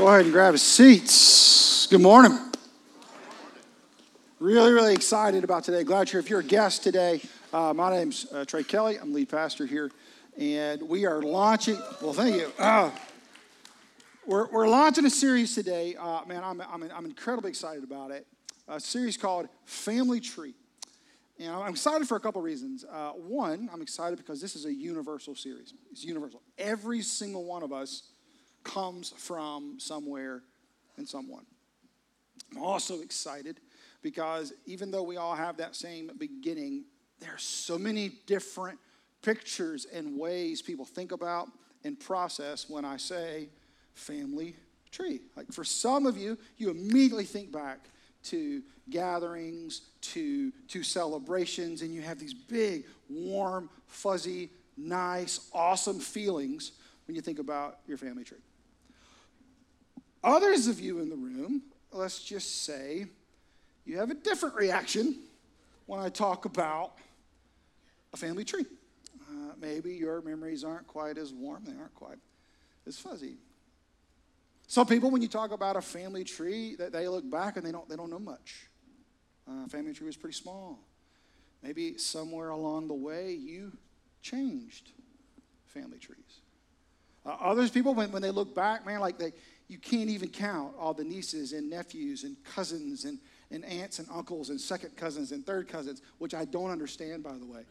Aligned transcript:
Go 0.00 0.08
ahead 0.08 0.22
and 0.22 0.32
grab 0.32 0.54
a 0.54 0.58
seats. 0.58 1.86
Good 1.88 2.00
morning. 2.00 2.32
Really, 4.38 4.72
really 4.72 4.94
excited 4.94 5.44
about 5.44 5.62
today. 5.64 5.84
Glad 5.84 6.10
you're. 6.10 6.22
Here 6.22 6.24
if 6.24 6.30
you're 6.30 6.40
a 6.40 6.42
guest 6.42 6.82
today, 6.82 7.20
uh, 7.52 7.74
my 7.74 7.90
name's 7.90 8.24
uh, 8.32 8.46
Trey 8.46 8.64
Kelly. 8.64 8.96
I'm 8.96 9.12
lead 9.12 9.28
pastor 9.28 9.66
here, 9.66 9.90
and 10.38 10.80
we 10.80 11.04
are 11.04 11.20
launching. 11.20 11.78
Well, 12.00 12.14
thank 12.14 12.34
you. 12.36 12.50
Uh, 12.58 12.90
we're, 14.24 14.48
we're 14.48 14.68
launching 14.68 15.04
a 15.04 15.10
series 15.10 15.54
today. 15.54 15.96
Uh, 15.96 16.22
man, 16.26 16.44
I'm, 16.44 16.62
I'm, 16.62 16.90
I'm 16.96 17.04
incredibly 17.04 17.50
excited 17.50 17.84
about 17.84 18.10
it. 18.10 18.26
A 18.68 18.80
series 18.80 19.18
called 19.18 19.50
Family 19.66 20.20
Tree. 20.20 20.54
And 21.38 21.54
I'm 21.54 21.72
excited 21.72 22.08
for 22.08 22.16
a 22.16 22.20
couple 22.20 22.40
reasons. 22.40 22.86
Uh, 22.90 23.10
one, 23.10 23.68
I'm 23.70 23.82
excited 23.82 24.16
because 24.16 24.40
this 24.40 24.56
is 24.56 24.64
a 24.64 24.72
universal 24.72 25.34
series. 25.34 25.74
It's 25.92 26.04
universal. 26.04 26.40
Every 26.56 27.02
single 27.02 27.44
one 27.44 27.62
of 27.62 27.70
us 27.70 28.04
comes 28.64 29.12
from 29.16 29.78
somewhere 29.78 30.42
and 30.96 31.08
someone. 31.08 31.44
I'm 32.52 32.62
also 32.62 33.00
excited 33.00 33.60
because 34.02 34.52
even 34.66 34.90
though 34.90 35.02
we 35.02 35.16
all 35.16 35.34
have 35.34 35.56
that 35.58 35.76
same 35.76 36.10
beginning, 36.18 36.84
there 37.20 37.34
are 37.34 37.38
so 37.38 37.78
many 37.78 38.12
different 38.26 38.78
pictures 39.22 39.86
and 39.92 40.18
ways 40.18 40.62
people 40.62 40.84
think 40.84 41.12
about 41.12 41.48
and 41.84 41.98
process 41.98 42.68
when 42.68 42.84
I 42.84 42.96
say 42.96 43.48
family 43.94 44.56
tree. 44.90 45.20
Like 45.36 45.52
for 45.52 45.64
some 45.64 46.06
of 46.06 46.16
you, 46.16 46.38
you 46.56 46.70
immediately 46.70 47.24
think 47.24 47.52
back 47.52 47.78
to 48.24 48.62
gatherings, 48.90 49.82
to, 50.00 50.50
to 50.68 50.82
celebrations, 50.82 51.82
and 51.82 51.94
you 51.94 52.02
have 52.02 52.18
these 52.18 52.34
big, 52.34 52.84
warm, 53.08 53.70
fuzzy, 53.86 54.50
nice, 54.76 55.48
awesome 55.52 55.98
feelings 55.98 56.72
when 57.06 57.14
you 57.14 57.22
think 57.22 57.38
about 57.38 57.78
your 57.86 57.96
family 57.96 58.24
tree. 58.24 58.38
Others 60.22 60.66
of 60.66 60.80
you 60.80 61.00
in 61.00 61.08
the 61.08 61.16
room, 61.16 61.62
let's 61.92 62.22
just 62.22 62.64
say, 62.64 63.06
you 63.84 63.98
have 63.98 64.10
a 64.10 64.14
different 64.14 64.54
reaction 64.54 65.16
when 65.86 65.98
I 66.00 66.08
talk 66.10 66.44
about 66.44 66.92
a 68.12 68.16
family 68.16 68.44
tree. 68.44 68.66
Uh, 69.22 69.54
maybe 69.58 69.94
your 69.94 70.20
memories 70.22 70.62
aren't 70.62 70.86
quite 70.86 71.16
as 71.16 71.32
warm, 71.32 71.64
they 71.64 71.72
aren't 71.72 71.94
quite 71.94 72.18
as 72.86 72.98
fuzzy. 72.98 73.36
Some 74.66 74.86
people, 74.86 75.10
when 75.10 75.22
you 75.22 75.28
talk 75.28 75.50
about 75.50 75.76
a 75.76 75.82
family 75.82 76.22
tree, 76.22 76.76
they 76.76 77.08
look 77.08 77.28
back 77.28 77.56
and 77.56 77.66
they 77.66 77.72
don't, 77.72 77.88
they 77.88 77.96
don't 77.96 78.10
know 78.10 78.20
much. 78.20 78.68
Uh, 79.48 79.66
family 79.66 79.92
tree 79.92 80.06
was 80.06 80.16
pretty 80.16 80.36
small. 80.36 80.78
Maybe 81.62 81.98
somewhere 81.98 82.50
along 82.50 82.88
the 82.88 82.94
way 82.94 83.32
you 83.32 83.72
changed 84.22 84.92
family 85.66 85.98
trees. 85.98 86.40
Uh, 87.26 87.36
others 87.40 87.70
people, 87.70 87.94
when, 87.94 88.12
when 88.12 88.22
they 88.22 88.30
look 88.30 88.54
back, 88.54 88.86
man, 88.86 89.00
like 89.00 89.18
they, 89.18 89.32
you 89.70 89.78
can't 89.78 90.10
even 90.10 90.28
count 90.28 90.74
all 90.80 90.92
the 90.92 91.04
nieces 91.04 91.52
and 91.52 91.70
nephews 91.70 92.24
and 92.24 92.36
cousins 92.42 93.04
and, 93.04 93.20
and 93.52 93.64
aunts 93.64 94.00
and 94.00 94.08
uncles 94.12 94.50
and 94.50 94.60
second 94.60 94.96
cousins 94.96 95.30
and 95.30 95.46
third 95.46 95.68
cousins, 95.68 96.02
which 96.18 96.34
I 96.34 96.44
don't 96.44 96.70
understand, 96.70 97.22
by 97.22 97.38
the 97.38 97.46
way. 97.46 97.62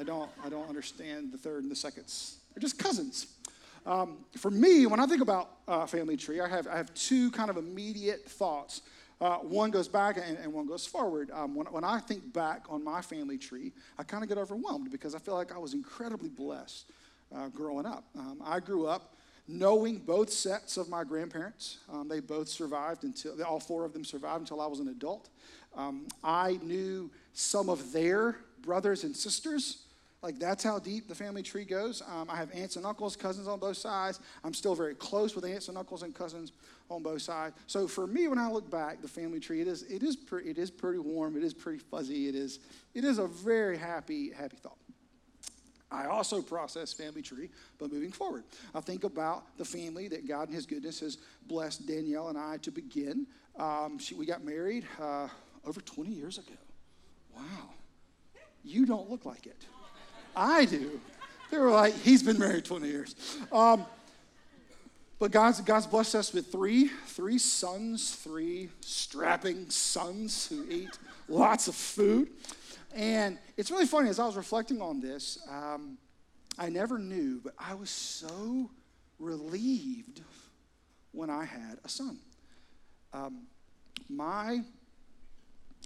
I 0.00 0.02
don't, 0.02 0.30
I 0.42 0.48
don't 0.48 0.66
understand 0.66 1.30
the 1.30 1.36
third 1.36 1.62
and 1.62 1.70
the 1.70 1.76
seconds. 1.76 2.38
They're 2.54 2.62
just 2.62 2.78
cousins. 2.78 3.26
Um, 3.84 4.24
for 4.38 4.50
me, 4.50 4.86
when 4.86 4.98
I 4.98 5.04
think 5.04 5.20
about 5.20 5.50
uh, 5.68 5.84
family 5.84 6.16
tree, 6.16 6.40
I 6.40 6.48
have, 6.48 6.66
I 6.66 6.78
have 6.78 6.94
two 6.94 7.30
kind 7.32 7.50
of 7.50 7.58
immediate 7.58 8.24
thoughts. 8.24 8.80
Uh, 9.20 9.36
one 9.36 9.70
goes 9.70 9.88
back 9.88 10.16
and, 10.16 10.38
and 10.38 10.50
one 10.54 10.66
goes 10.66 10.86
forward. 10.86 11.30
Um, 11.34 11.54
when, 11.54 11.66
when 11.66 11.84
I 11.84 11.98
think 11.98 12.32
back 12.32 12.64
on 12.70 12.82
my 12.82 13.02
family 13.02 13.36
tree, 13.36 13.72
I 13.98 14.04
kind 14.04 14.22
of 14.22 14.28
get 14.30 14.38
overwhelmed 14.38 14.90
because 14.90 15.14
I 15.14 15.18
feel 15.18 15.34
like 15.34 15.54
I 15.54 15.58
was 15.58 15.74
incredibly 15.74 16.30
blessed 16.30 16.90
uh, 17.34 17.48
growing 17.48 17.84
up. 17.84 18.04
Um, 18.18 18.40
I 18.42 18.58
grew 18.58 18.86
up 18.86 19.14
knowing 19.48 19.98
both 19.98 20.30
sets 20.30 20.76
of 20.76 20.88
my 20.88 21.04
grandparents. 21.04 21.78
Um, 21.92 22.08
they 22.08 22.20
both 22.20 22.48
survived 22.48 23.04
until, 23.04 23.42
all 23.44 23.60
four 23.60 23.84
of 23.84 23.92
them 23.92 24.04
survived 24.04 24.40
until 24.40 24.60
I 24.60 24.66
was 24.66 24.80
an 24.80 24.88
adult. 24.88 25.28
Um, 25.76 26.06
I 26.22 26.58
knew 26.62 27.10
some 27.32 27.68
of 27.68 27.92
their 27.92 28.36
brothers 28.62 29.04
and 29.04 29.16
sisters. 29.16 29.84
Like, 30.22 30.38
that's 30.38 30.62
how 30.62 30.78
deep 30.78 31.08
the 31.08 31.16
family 31.16 31.42
tree 31.42 31.64
goes. 31.64 32.00
Um, 32.00 32.30
I 32.30 32.36
have 32.36 32.54
aunts 32.54 32.76
and 32.76 32.86
uncles, 32.86 33.16
cousins 33.16 33.48
on 33.48 33.58
both 33.58 33.76
sides. 33.76 34.20
I'm 34.44 34.54
still 34.54 34.76
very 34.76 34.94
close 34.94 35.34
with 35.34 35.44
aunts 35.44 35.68
and 35.68 35.76
uncles 35.76 36.04
and 36.04 36.14
cousins 36.14 36.52
on 36.88 37.02
both 37.02 37.22
sides. 37.22 37.56
So, 37.66 37.88
for 37.88 38.06
me, 38.06 38.28
when 38.28 38.38
I 38.38 38.48
look 38.48 38.70
back, 38.70 39.02
the 39.02 39.08
family 39.08 39.40
tree, 39.40 39.60
it 39.60 39.66
is, 39.66 39.82
it 39.82 40.04
is, 40.04 40.14
pre- 40.14 40.44
it 40.44 40.58
is 40.58 40.70
pretty 40.70 41.00
warm. 41.00 41.36
It 41.36 41.42
is 41.42 41.52
pretty 41.52 41.78
fuzzy. 41.78 42.28
It 42.28 42.36
is, 42.36 42.60
it 42.94 43.04
is 43.04 43.18
a 43.18 43.26
very 43.26 43.76
happy, 43.76 44.30
happy 44.30 44.56
thought. 44.58 44.78
I 45.92 46.06
also 46.06 46.40
process 46.40 46.92
family 46.92 47.22
tree, 47.22 47.50
but 47.78 47.92
moving 47.92 48.10
forward, 48.10 48.44
I 48.74 48.80
think 48.80 49.04
about 49.04 49.56
the 49.58 49.64
family 49.64 50.08
that 50.08 50.26
God 50.26 50.48
in 50.48 50.54
His 50.54 50.66
goodness 50.66 51.00
has 51.00 51.18
blessed 51.46 51.86
Danielle 51.86 52.28
and 52.28 52.38
I 52.38 52.56
to 52.58 52.70
begin. 52.70 53.26
Um, 53.58 53.98
she, 53.98 54.14
we 54.14 54.24
got 54.24 54.42
married 54.42 54.86
uh, 55.00 55.28
over 55.66 55.80
20 55.80 56.10
years 56.10 56.38
ago. 56.38 56.54
Wow. 57.36 57.70
You 58.64 58.86
don't 58.86 59.10
look 59.10 59.26
like 59.26 59.46
it. 59.46 59.66
I 60.34 60.64
do. 60.64 61.00
They 61.50 61.58
were 61.58 61.70
like, 61.70 61.94
he's 61.94 62.22
been 62.22 62.38
married 62.38 62.64
20 62.64 62.88
years. 62.88 63.14
Um, 63.52 63.84
but 65.18 65.30
God's, 65.30 65.60
God's 65.60 65.86
blessed 65.86 66.14
us 66.14 66.32
with 66.32 66.50
three, 66.50 66.88
three 67.06 67.38
sons, 67.38 68.14
three 68.14 68.70
strapping 68.80 69.70
sons 69.70 70.48
who 70.48 70.64
eat 70.68 70.98
lots 71.28 71.68
of 71.68 71.74
food. 71.74 72.28
And 72.94 73.38
it's 73.56 73.70
really 73.70 73.86
funny, 73.86 74.10
as 74.10 74.18
I 74.18 74.26
was 74.26 74.36
reflecting 74.36 74.82
on 74.82 75.00
this, 75.00 75.38
um, 75.50 75.96
I 76.58 76.68
never 76.68 76.98
knew, 76.98 77.40
but 77.42 77.54
I 77.58 77.74
was 77.74 77.88
so 77.88 78.70
relieved 79.18 80.20
when 81.12 81.30
I 81.30 81.44
had 81.44 81.78
a 81.84 81.88
son. 81.88 82.18
Um, 83.14 83.46
my, 84.10 84.60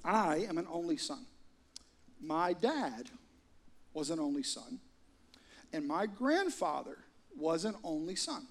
I 0.04 0.46
am 0.48 0.58
an 0.58 0.66
only 0.70 0.96
son. 0.96 1.26
My 2.20 2.52
dad 2.52 3.08
was 3.92 4.10
an 4.10 4.18
only 4.18 4.42
son, 4.42 4.80
and 5.72 5.86
my 5.86 6.06
grandfather 6.06 6.98
was 7.36 7.64
an 7.64 7.76
only 7.84 8.16
son. 8.16 8.46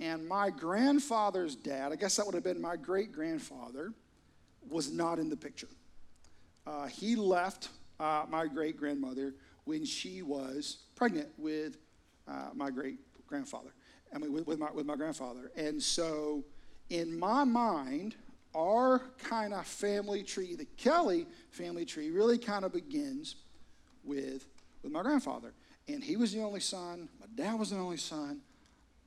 And 0.00 0.26
my 0.28 0.50
grandfather's 0.50 1.54
dad, 1.54 1.92
I 1.92 1.96
guess 1.96 2.16
that 2.16 2.26
would 2.26 2.34
have 2.34 2.44
been 2.44 2.60
my 2.60 2.76
great 2.76 3.12
grandfather, 3.12 3.92
was 4.68 4.90
not 4.90 5.18
in 5.18 5.28
the 5.28 5.36
picture. 5.36 5.68
Uh, 6.68 6.86
he 6.86 7.16
left 7.16 7.70
uh, 7.98 8.24
my 8.28 8.46
great 8.46 8.76
grandmother 8.76 9.34
when 9.64 9.84
she 9.84 10.20
was 10.20 10.78
pregnant 10.94 11.28
with 11.38 11.78
uh, 12.28 12.50
my 12.54 12.70
great 12.70 12.98
grandfather. 13.26 13.70
I 14.14 14.18
mean, 14.18 14.32
with, 14.32 14.46
with, 14.46 14.58
my, 14.58 14.70
with 14.72 14.84
my 14.84 14.96
grandfather. 14.96 15.50
And 15.56 15.82
so, 15.82 16.44
in 16.90 17.18
my 17.18 17.44
mind, 17.44 18.16
our 18.54 19.00
kind 19.18 19.54
of 19.54 19.66
family 19.66 20.22
tree, 20.22 20.54
the 20.56 20.66
Kelly 20.76 21.26
family 21.50 21.86
tree, 21.86 22.10
really 22.10 22.36
kind 22.38 22.64
of 22.64 22.72
begins 22.72 23.36
with, 24.04 24.44
with 24.82 24.92
my 24.92 25.02
grandfather. 25.02 25.54
And 25.86 26.04
he 26.04 26.16
was 26.16 26.34
the 26.34 26.42
only 26.42 26.60
son, 26.60 27.08
my 27.18 27.26
dad 27.34 27.58
was 27.58 27.70
the 27.70 27.76
only 27.76 27.96
son, 27.96 28.40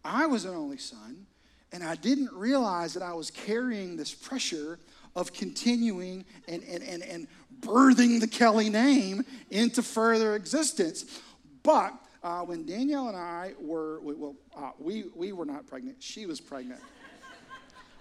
I 0.04 0.26
was 0.26 0.44
the 0.44 0.54
only 0.54 0.78
son, 0.78 1.28
and 1.72 1.84
I 1.84 1.96
didn't 1.96 2.34
realize 2.34 2.96
that 2.96 3.04
I 3.04 3.14
was 3.14 3.30
carrying 3.30 3.98
this 3.98 4.14
pressure 4.14 4.80
of 5.16 5.34
continuing 5.34 6.26
and, 6.48 6.64
and, 6.64 6.84
and, 6.84 7.04
and 7.04 7.28
birthing 7.60 8.20
the 8.20 8.28
Kelly 8.28 8.70
name 8.70 9.24
into 9.50 9.82
further 9.84 10.36
existence. 10.36 11.22
But 11.64 11.94
uh, 12.24 12.42
when 12.42 12.66
Danielle 12.66 13.08
and 13.08 13.18
I 13.18 13.54
were, 13.60 14.00
well, 14.02 14.36
uh, 14.56 14.72
we, 14.80 15.06
we 15.16 15.32
were 15.32 15.46
not 15.46 15.68
pregnant, 15.68 15.98
she 16.02 16.26
was 16.26 16.40
pregnant. 16.40 16.82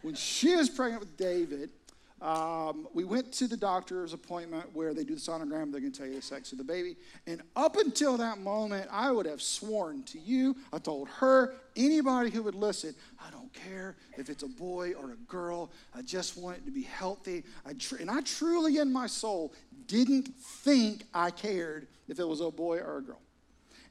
when 0.02 0.14
she 0.14 0.56
was 0.56 0.68
pregnant 0.68 1.00
with 1.00 1.16
David, 1.16 1.70
um, 2.20 2.86
we 2.92 3.04
went 3.04 3.32
to 3.34 3.48
the 3.48 3.56
doctor's 3.56 4.12
appointment 4.12 4.74
where 4.74 4.92
they 4.92 5.04
do 5.04 5.14
the 5.14 5.20
sonogram. 5.20 5.72
They're 5.72 5.80
going 5.80 5.92
to 5.92 5.98
tell 5.98 6.06
you 6.06 6.16
the 6.16 6.22
sex 6.22 6.52
of 6.52 6.58
the 6.58 6.64
baby. 6.64 6.96
And 7.26 7.42
up 7.56 7.76
until 7.76 8.18
that 8.18 8.38
moment, 8.38 8.88
I 8.92 9.10
would 9.10 9.24
have 9.24 9.40
sworn 9.40 10.02
to 10.04 10.18
you, 10.18 10.54
I 10.72 10.78
told 10.78 11.08
her, 11.08 11.54
anybody 11.76 12.30
who 12.30 12.42
would 12.42 12.54
listen, 12.54 12.94
I 13.18 13.30
don't 13.30 13.52
care 13.54 13.96
if 14.18 14.28
it's 14.28 14.42
a 14.42 14.48
boy 14.48 14.92
or 14.92 15.12
a 15.12 15.16
girl. 15.30 15.70
I 15.94 16.02
just 16.02 16.36
want 16.36 16.58
it 16.58 16.66
to 16.66 16.70
be 16.70 16.82
healthy. 16.82 17.44
I 17.64 17.72
tr- 17.72 17.96
and 17.96 18.10
I 18.10 18.20
truly, 18.20 18.76
in 18.76 18.92
my 18.92 19.06
soul, 19.06 19.54
didn't 19.86 20.28
think 20.36 21.04
I 21.14 21.30
cared 21.30 21.88
if 22.06 22.18
it 22.18 22.28
was 22.28 22.42
a 22.42 22.50
boy 22.50 22.78
or 22.78 22.98
a 22.98 23.02
girl. 23.02 23.20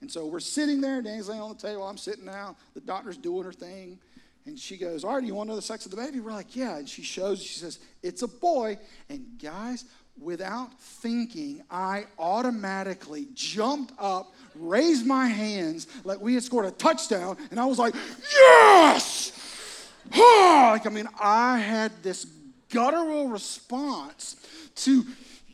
And 0.01 0.09
so 0.09 0.25
we're 0.27 0.39
sitting 0.39 0.81
there, 0.81 1.01
Danny's 1.01 1.27
laying 1.27 1.41
on 1.41 1.49
the 1.49 1.61
table, 1.61 1.83
I'm 1.83 1.97
sitting 1.97 2.25
down, 2.25 2.55
the 2.73 2.79
doctor's 2.79 3.17
doing 3.17 3.43
her 3.43 3.51
thing. 3.51 3.99
And 4.45 4.57
she 4.57 4.77
goes, 4.77 5.03
All 5.03 5.13
right, 5.13 5.21
do 5.21 5.27
you 5.27 5.35
want 5.35 5.47
to 5.47 5.51
know 5.51 5.55
the 5.55 5.61
sex 5.61 5.85
of 5.85 5.91
the 5.91 5.97
baby? 5.97 6.19
We're 6.19 6.31
like, 6.31 6.55
Yeah. 6.55 6.77
And 6.77 6.89
she 6.89 7.03
shows, 7.03 7.41
she 7.41 7.59
says, 7.59 7.79
It's 8.01 8.21
a 8.21 8.27
boy. 8.27 8.77
And 9.09 9.25
guys, 9.41 9.85
without 10.19 10.77
thinking, 10.79 11.63
I 11.69 12.05
automatically 12.17 13.27
jumped 13.33 13.93
up, 13.99 14.33
raised 14.55 15.05
my 15.05 15.27
hands 15.27 15.87
like 16.03 16.19
we 16.19 16.33
had 16.33 16.43
scored 16.43 16.65
a 16.65 16.71
touchdown. 16.71 17.37
And 17.51 17.59
I 17.59 17.65
was 17.65 17.79
like, 17.79 17.95
Yes! 18.33 19.91
like, 20.11 20.85
I 20.85 20.89
mean, 20.91 21.07
I 21.19 21.59
had 21.59 21.91
this 22.01 22.25
guttural 22.69 23.27
response 23.27 24.35
to, 24.77 25.05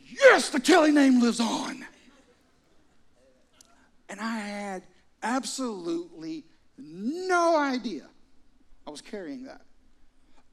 Yes, 0.08 0.48
the 0.48 0.60
Kelly 0.60 0.92
name 0.92 1.20
lives 1.20 1.40
on. 1.40 1.84
And 4.08 4.20
I 4.20 4.38
had 4.38 4.82
absolutely 5.22 6.44
no 6.78 7.58
idea 7.58 8.04
I 8.86 8.90
was 8.90 9.00
carrying 9.00 9.44
that 9.44 9.62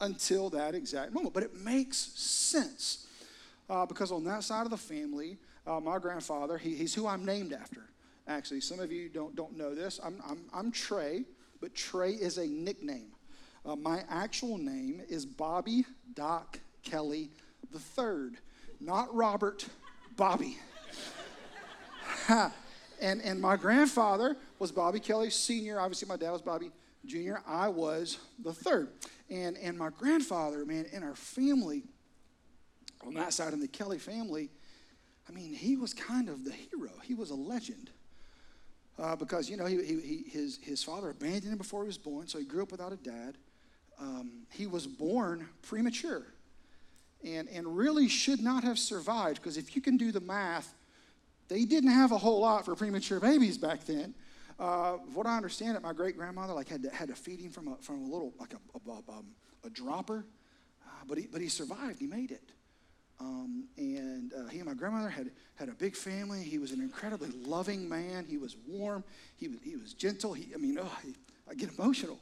until 0.01 0.50
that 0.51 0.74
exact 0.75 1.13
moment. 1.13 1.33
But 1.33 1.44
it 1.44 1.56
makes 1.56 1.97
sense 1.97 3.07
uh, 3.69 3.85
because 3.85 4.12
on 4.12 4.24
that 4.25 4.44
side 4.44 4.65
of 4.65 4.71
the 4.71 4.77
family, 4.77 5.38
uh, 5.68 5.80
my 5.80 6.00
grandfather, 6.00 6.57
he, 6.57 6.75
he's 6.75 6.95
who 6.95 7.07
I'm 7.07 7.25
named 7.25 7.53
after. 7.53 7.81
Actually, 8.27 8.62
some 8.62 8.80
of 8.80 8.91
you 8.91 9.09
don't, 9.09 9.35
don't 9.35 9.57
know 9.57 9.75
this. 9.75 10.00
I'm, 10.03 10.21
I'm, 10.27 10.45
I'm 10.53 10.71
Trey, 10.71 11.25
but 11.62 11.75
Trey 11.75 12.12
is 12.12 12.38
a 12.38 12.47
nickname. 12.47 13.12
Uh, 13.65 13.75
my 13.75 14.03
actual 14.09 14.57
name 14.57 15.01
is 15.09 15.25
Bobby 15.25 15.85
Doc 16.15 16.59
Kelly 16.83 17.30
III, 17.74 18.31
not 18.80 19.13
Robert, 19.13 19.65
Bobby. 20.18 20.57
and, 22.30 23.21
and 23.21 23.39
my 23.39 23.56
grandfather 23.56 24.35
was 24.59 24.71
Bobby 24.71 25.00
Kelly 25.00 25.30
Sr. 25.30 25.80
Obviously, 25.80 26.07
my 26.07 26.18
dad 26.18 26.31
was 26.31 26.41
Bobby 26.41 26.71
Jr. 27.05 27.35
I 27.45 27.67
was 27.67 28.17
the 28.44 28.53
third. 28.53 28.89
And, 29.29 29.57
and 29.57 29.77
my 29.77 29.89
grandfather, 29.89 30.65
man, 30.65 30.85
in 30.91 31.03
our 31.03 31.15
family, 31.15 31.83
on 33.05 33.13
that 33.15 33.33
side 33.33 33.53
in 33.53 33.59
the 33.59 33.67
Kelly 33.67 34.00
family, 34.00 34.50
I 35.27 35.31
mean, 35.31 35.53
he 35.53 35.75
was 35.75 35.94
kind 35.94 36.29
of 36.29 36.44
the 36.44 36.51
hero. 36.51 36.91
He 37.03 37.13
was 37.13 37.29
a 37.29 37.35
legend. 37.35 37.89
Uh, 39.00 39.15
because, 39.15 39.50
you 39.50 39.57
know, 39.57 39.65
he, 39.65 39.83
he, 39.83 40.23
his, 40.29 40.59
his 40.61 40.83
father 40.83 41.09
abandoned 41.09 41.51
him 41.51 41.57
before 41.57 41.83
he 41.83 41.88
was 41.88 41.97
born, 41.97 42.27
so 42.27 42.38
he 42.38 42.45
grew 42.45 42.61
up 42.61 42.71
without 42.71 42.91
a 42.91 42.97
dad. 42.97 43.38
Um, 43.99 44.44
he 44.51 44.67
was 44.67 44.85
born 44.85 45.47
premature 45.63 46.23
and, 47.23 47.47
and 47.49 47.77
really 47.77 48.07
should 48.07 48.41
not 48.41 48.63
have 48.63 48.77
survived 48.77 49.38
because 49.38 49.57
if 49.57 49.75
you 49.75 49.81
can 49.81 49.97
do 49.97 50.11
the 50.11 50.19
math, 50.19 50.73
they 51.47 51.65
didn't 51.65 51.91
have 51.91 52.11
a 52.11 52.17
whole 52.17 52.41
lot 52.41 52.65
for 52.65 52.75
premature 52.75 53.19
babies 53.19 53.57
back 53.57 53.85
then. 53.85 54.13
Uh, 54.59 54.94
what 55.13 55.25
I 55.25 55.35
understand, 55.35 55.75
that 55.75 55.81
my 55.81 55.94
great 55.94 56.15
grandmother 56.15 56.53
like 56.53 56.69
had 56.69 56.83
to, 56.83 56.89
had 56.89 57.09
to 57.09 57.15
feed 57.15 57.39
him 57.39 57.51
from 57.51 57.67
a, 57.69 57.75
from 57.77 58.03
a 58.03 58.07
little 58.07 58.33
like 58.39 58.53
a, 58.53 58.89
a, 58.89 58.91
a, 58.91 59.17
um, 59.17 59.25
a 59.65 59.69
dropper, 59.69 60.25
uh, 60.85 60.89
but 61.07 61.17
he 61.17 61.27
but 61.31 61.41
he 61.41 61.50
survived. 61.50 62.00
He 62.00 62.07
made 62.07 62.31
it. 62.31 62.51
Um, 63.19 63.65
and 63.77 64.33
uh, 64.33 64.47
he 64.47 64.59
and 64.59 64.67
my 64.67 64.73
grandmother 64.73 65.09
had, 65.09 65.31
had 65.55 65.69
a 65.69 65.73
big 65.73 65.95
family. 65.95 66.44
He 66.44 66.57
was 66.57 66.71
an 66.71 66.81
incredibly 66.81 67.29
loving 67.29 67.88
man. 67.88 68.25
He 68.27 68.38
was 68.38 68.57
warm. 68.67 69.03
He 69.38 69.47
was, 69.47 69.59
he 69.63 69.75
was 69.75 69.94
gentle. 69.94 70.33
He, 70.33 70.53
I 70.53 70.57
mean, 70.57 70.77
oh, 70.79 70.97
he, 71.03 71.13
I 71.49 71.53
get 71.53 71.69
emotional. 71.77 72.19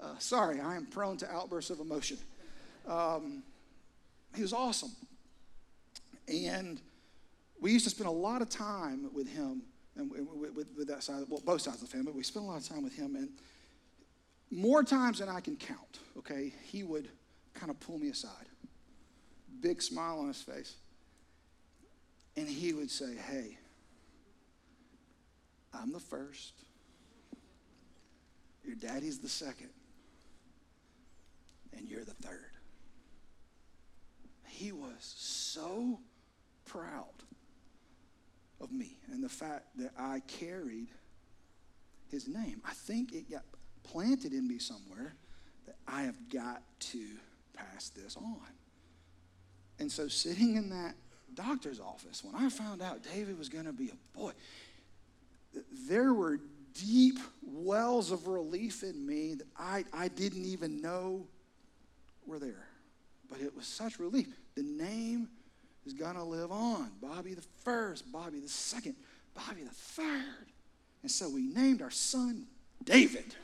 Uh, 0.00 0.16
sorry, 0.18 0.60
I 0.60 0.76
am 0.76 0.86
prone 0.86 1.16
to 1.18 1.30
outbursts 1.32 1.70
of 1.70 1.80
emotion. 1.80 2.18
Um, 2.86 3.42
he 4.34 4.42
was 4.42 4.52
awesome. 4.52 4.90
And 6.28 6.80
we 7.60 7.72
used 7.72 7.84
to 7.84 7.90
spend 7.90 8.08
a 8.08 8.12
lot 8.12 8.42
of 8.42 8.48
time 8.48 9.10
with 9.12 9.28
him 9.28 9.62
and 9.96 10.10
with, 10.10 10.52
with, 10.54 10.68
with 10.76 10.88
that 10.88 11.02
side, 11.02 11.24
well, 11.28 11.42
both 11.44 11.60
sides 11.60 11.82
of 11.82 11.88
the 11.90 11.96
family. 11.96 12.12
We 12.12 12.22
spent 12.22 12.44
a 12.44 12.48
lot 12.48 12.58
of 12.58 12.68
time 12.68 12.82
with 12.82 12.96
him. 12.96 13.16
And 13.16 13.30
more 14.50 14.82
times 14.82 15.20
than 15.20 15.28
I 15.28 15.40
can 15.40 15.56
count, 15.56 16.00
okay, 16.18 16.52
he 16.64 16.82
would 16.82 17.08
kind 17.54 17.70
of 17.70 17.78
pull 17.80 17.98
me 17.98 18.08
aside 18.08 18.46
big 19.64 19.80
smile 19.80 20.18
on 20.18 20.28
his 20.28 20.42
face. 20.42 20.76
And 22.36 22.46
he 22.46 22.74
would 22.74 22.90
say, 22.90 23.16
Hey, 23.16 23.56
I'm 25.72 25.90
the 25.90 26.00
first. 26.00 26.52
Your 28.62 28.76
daddy's 28.76 29.18
the 29.18 29.28
second. 29.28 29.70
And 31.76 31.88
you're 31.88 32.04
the 32.04 32.14
third. 32.14 32.50
He 34.46 34.70
was 34.70 35.14
so 35.16 35.98
proud 36.66 37.24
of 38.60 38.72
me 38.72 38.98
and 39.12 39.22
the 39.22 39.28
fact 39.28 39.66
that 39.76 39.92
I 39.98 40.20
carried 40.26 40.88
his 42.10 42.28
name. 42.28 42.60
I 42.64 42.72
think 42.72 43.12
it 43.12 43.30
got 43.30 43.42
planted 43.82 44.32
in 44.32 44.46
me 44.46 44.58
somewhere 44.58 45.14
that 45.66 45.76
I 45.86 46.02
have 46.02 46.28
got 46.28 46.62
to 46.78 47.04
pass 47.54 47.88
this 47.90 48.16
on. 48.16 48.40
And 49.78 49.90
so, 49.90 50.08
sitting 50.08 50.56
in 50.56 50.70
that 50.70 50.94
doctor's 51.34 51.80
office, 51.80 52.22
when 52.22 52.34
I 52.36 52.48
found 52.48 52.80
out 52.80 53.02
David 53.02 53.36
was 53.38 53.48
going 53.48 53.64
to 53.64 53.72
be 53.72 53.90
a 53.90 54.18
boy, 54.18 54.32
there 55.88 56.14
were 56.14 56.38
deep 56.74 57.18
wells 57.42 58.10
of 58.10 58.26
relief 58.26 58.82
in 58.82 59.06
me 59.06 59.34
that 59.34 59.46
I, 59.56 59.84
I 59.92 60.08
didn't 60.08 60.44
even 60.44 60.80
know 60.80 61.26
were 62.26 62.38
there. 62.38 62.68
But 63.30 63.40
it 63.40 63.54
was 63.54 63.66
such 63.66 63.98
relief. 63.98 64.28
The 64.54 64.62
name 64.62 65.28
is 65.86 65.92
going 65.92 66.14
to 66.14 66.22
live 66.22 66.50
on. 66.50 66.90
Bobby 67.00 67.34
the 67.34 67.44
first, 67.62 68.10
Bobby 68.10 68.40
the 68.40 68.48
second, 68.48 68.94
Bobby 69.34 69.62
the 69.62 69.74
third. 69.74 70.46
And 71.02 71.10
so 71.10 71.28
we 71.28 71.42
named 71.42 71.82
our 71.82 71.90
son 71.90 72.46
David. 72.84 73.34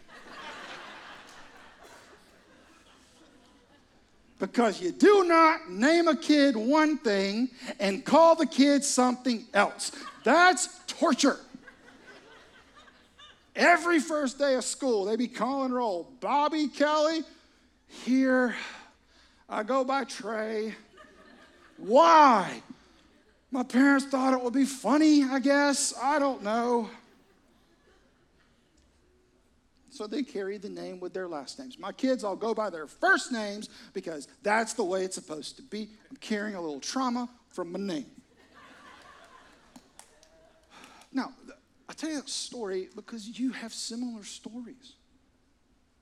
because 4.41 4.81
you 4.81 4.91
do 4.91 5.25
not 5.25 5.71
name 5.71 6.09
a 6.09 6.17
kid 6.17 6.57
one 6.57 6.99
thing 6.99 7.51
and 7.79 8.05
call 8.05 8.35
the 8.35 8.47
kid 8.47 8.83
something 8.83 9.45
else. 9.55 9.93
That's 10.25 10.81
torture. 10.87 11.39
Every 13.55 14.01
first 14.01 14.39
day 14.39 14.55
of 14.55 14.65
school, 14.65 15.05
they 15.05 15.17
be 15.17 15.29
calling 15.29 15.73
roll. 15.73 16.11
Bobby 16.21 16.69
Kelly, 16.69 17.23
here. 17.87 18.57
I 19.49 19.63
go 19.63 19.85
by 19.85 20.05
Trey. 20.05 20.75
Why? 21.81 22.63
My 23.51 23.63
parents 23.63 24.07
thought 24.07 24.33
it 24.33 24.43
would 24.43 24.55
be 24.55 24.65
funny, 24.65 25.25
I 25.25 25.41
guess. 25.41 25.95
I 26.01 26.19
don't 26.19 26.43
know. 26.43 26.89
So 29.91 30.07
they 30.07 30.23
carry 30.23 30.57
the 30.57 30.69
name 30.69 31.01
with 31.01 31.13
their 31.13 31.29
last 31.29 31.59
names. 31.59 31.79
My 31.79 31.93
kids 31.93 32.23
all 32.23 32.37
go 32.37 32.55
by 32.55 32.71
their 32.71 32.87
first 32.87 33.33
names 33.33 33.69
because 33.93 34.29
that's 34.43 34.73
the 34.73 34.85
way 34.85 35.05
it's 35.05 35.17
supposed 35.17 35.57
to 35.57 35.63
be. 35.63 35.89
I'm 36.09 36.17
carrying 36.17 36.55
a 36.55 36.61
little 36.61 36.81
trauma 36.81 37.29
from 37.49 37.73
my 37.73 37.81
name. 37.81 38.07
Now, 41.13 41.33
I 41.89 41.93
tell 41.93 42.09
you 42.09 42.17
that 42.17 42.29
story 42.29 42.89
because 42.95 43.39
you 43.39 43.51
have 43.51 43.75
similar 43.75 44.23
stories. 44.23 44.95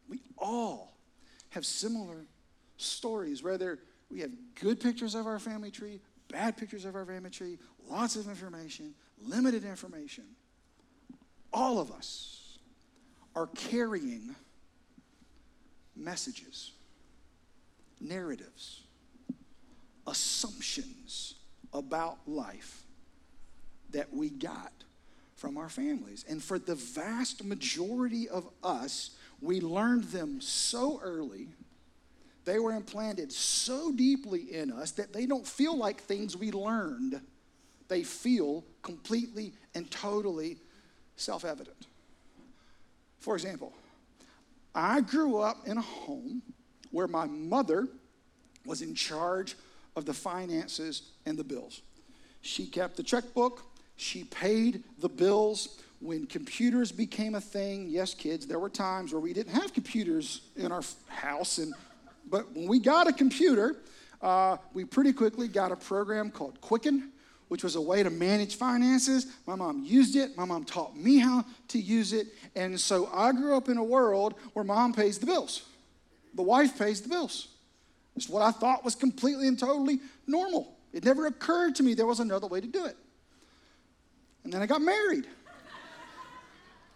We 0.07 0.21
all 0.37 0.93
have 1.51 1.65
similar 1.65 2.27
stories, 2.77 3.43
whether 3.43 3.79
we 4.11 4.21
have 4.21 4.31
good 4.61 4.81
pictures 4.81 5.15
of 5.15 5.27
our 5.27 5.39
family 5.39 5.71
tree, 5.71 6.01
bad 6.29 6.57
pictures 6.57 6.85
of 6.85 6.95
our 6.95 7.05
family 7.05 7.31
tree, 7.31 7.59
lots 7.89 8.17
of 8.17 8.27
information, 8.29 8.95
limited 9.23 9.65
information. 9.65 10.25
All 11.53 11.79
of 11.79 11.91
us 11.91 12.59
are 13.35 13.47
carrying 13.49 14.35
messages, 15.97 16.73
narratives, 18.01 18.83
assumptions 20.07 21.35
about 21.73 22.19
life 22.27 22.83
that 23.91 24.13
we 24.13 24.31
got 24.31 24.73
from 25.37 25.57
our 25.57 25.69
families. 25.69 26.25
And 26.29 26.43
for 26.43 26.59
the 26.59 26.75
vast 26.75 27.45
majority 27.45 28.29
of 28.29 28.49
us, 28.63 29.11
we 29.41 29.61
learned 29.61 30.05
them 30.05 30.41
so 30.41 31.01
early. 31.03 31.49
They 32.49 32.59
were 32.59 32.73
implanted 32.73 33.31
so 33.31 33.93
deeply 33.93 34.55
in 34.55 34.73
us 34.73 34.93
that 34.93 35.13
they 35.13 35.27
don't 35.27 35.47
feel 35.47 35.77
like 35.77 36.01
things 36.01 36.35
we 36.35 36.51
learned. 36.51 37.21
They 37.89 38.03
feel 38.03 38.65
completely 38.81 39.53
and 39.75 39.91
totally 39.91 40.57
self 41.17 41.45
evident. 41.45 41.77
For 43.19 43.35
example, 43.35 43.75
I 44.75 45.03
grew 45.03 45.37
up 45.37 45.69
in 45.69 45.77
a 45.77 45.83
home 45.83 46.41
where 46.91 47.07
my 47.07 47.27
mother 47.27 47.87
was 48.65 48.81
in 48.81 48.95
charge 48.95 49.55
of 49.95 50.07
the 50.07 50.15
finances 50.15 51.03
and 51.27 51.39
the 51.39 51.45
bills. 51.45 51.83
She 52.41 52.65
kept 52.65 52.97
the 52.97 53.03
checkbook, 53.03 53.63
she 53.97 54.25
paid 54.25 54.85
the 55.01 55.11
bills. 55.11 55.83
When 56.01 56.27
computers 56.27 56.93
became 56.93 57.35
a 57.35 57.41
thing, 57.41 57.89
yes, 57.89 58.15
kids, 58.15 58.47
there 58.47 58.61
were 58.61 58.71
times 58.71 59.13
where 59.13 59.21
we 59.21 59.33
didn't 59.35 59.53
have 59.53 59.75
computers 59.75 60.43
in 60.57 60.71
our 60.71 60.83
house, 61.09 61.59
and 61.59 61.75
but 62.31 62.53
when 62.53 62.67
we 62.69 62.79
got 62.79 63.07
a 63.07 63.13
computer, 63.13 63.77
uh, 64.21 64.57
we 64.75 64.85
pretty 64.85 65.13
quickly 65.13 65.49
got 65.49 65.73
a 65.73 65.77
program 65.77 66.31
called 66.31 66.61
Quicken, 66.61 67.13
which 67.49 67.63
was 67.63 67.77
a 67.77 67.81
way 67.81 68.03
to 68.03 68.11
manage 68.11 68.57
finances. 68.57 69.27
My 69.47 69.55
mom 69.55 69.85
used 69.85 70.17
it. 70.17 70.37
My 70.37 70.45
mom 70.45 70.65
taught 70.65 70.97
me 70.97 71.19
how 71.19 71.45
to 71.69 71.79
use 71.79 72.13
it. 72.13 72.29
And 72.55 72.79
so 72.79 73.09
I 73.13 73.33
grew 73.33 73.57
up 73.57 73.69
in 73.69 73.77
a 73.77 73.85
world 73.85 74.35
where 74.53 74.65
mom 74.65 74.93
pays 74.93 75.19
the 75.19 75.27
bills, 75.27 75.63
the 76.35 76.43
wife 76.43 76.79
pays 76.79 77.01
the 77.01 77.09
bills. 77.09 77.49
It's 78.17 78.29
what 78.29 78.43
I 78.43 78.51
thought 78.51 78.85
was 78.85 78.97
completely 78.97 79.47
and 79.47 79.59
totally 79.59 80.01
normal. 80.27 80.77
It 80.93 81.05
never 81.05 81.27
occurred 81.27 81.77
to 81.77 81.85
me 81.85 81.95
there 81.95 82.07
was 82.07 82.19
another 82.19 82.49
way 82.49 82.61
to 82.61 82.67
do 82.67 82.85
it. 82.85 82.97
And 84.43 84.53
then 84.53 84.61
I 84.61 84.67
got 84.67 84.83
married. 84.83 85.27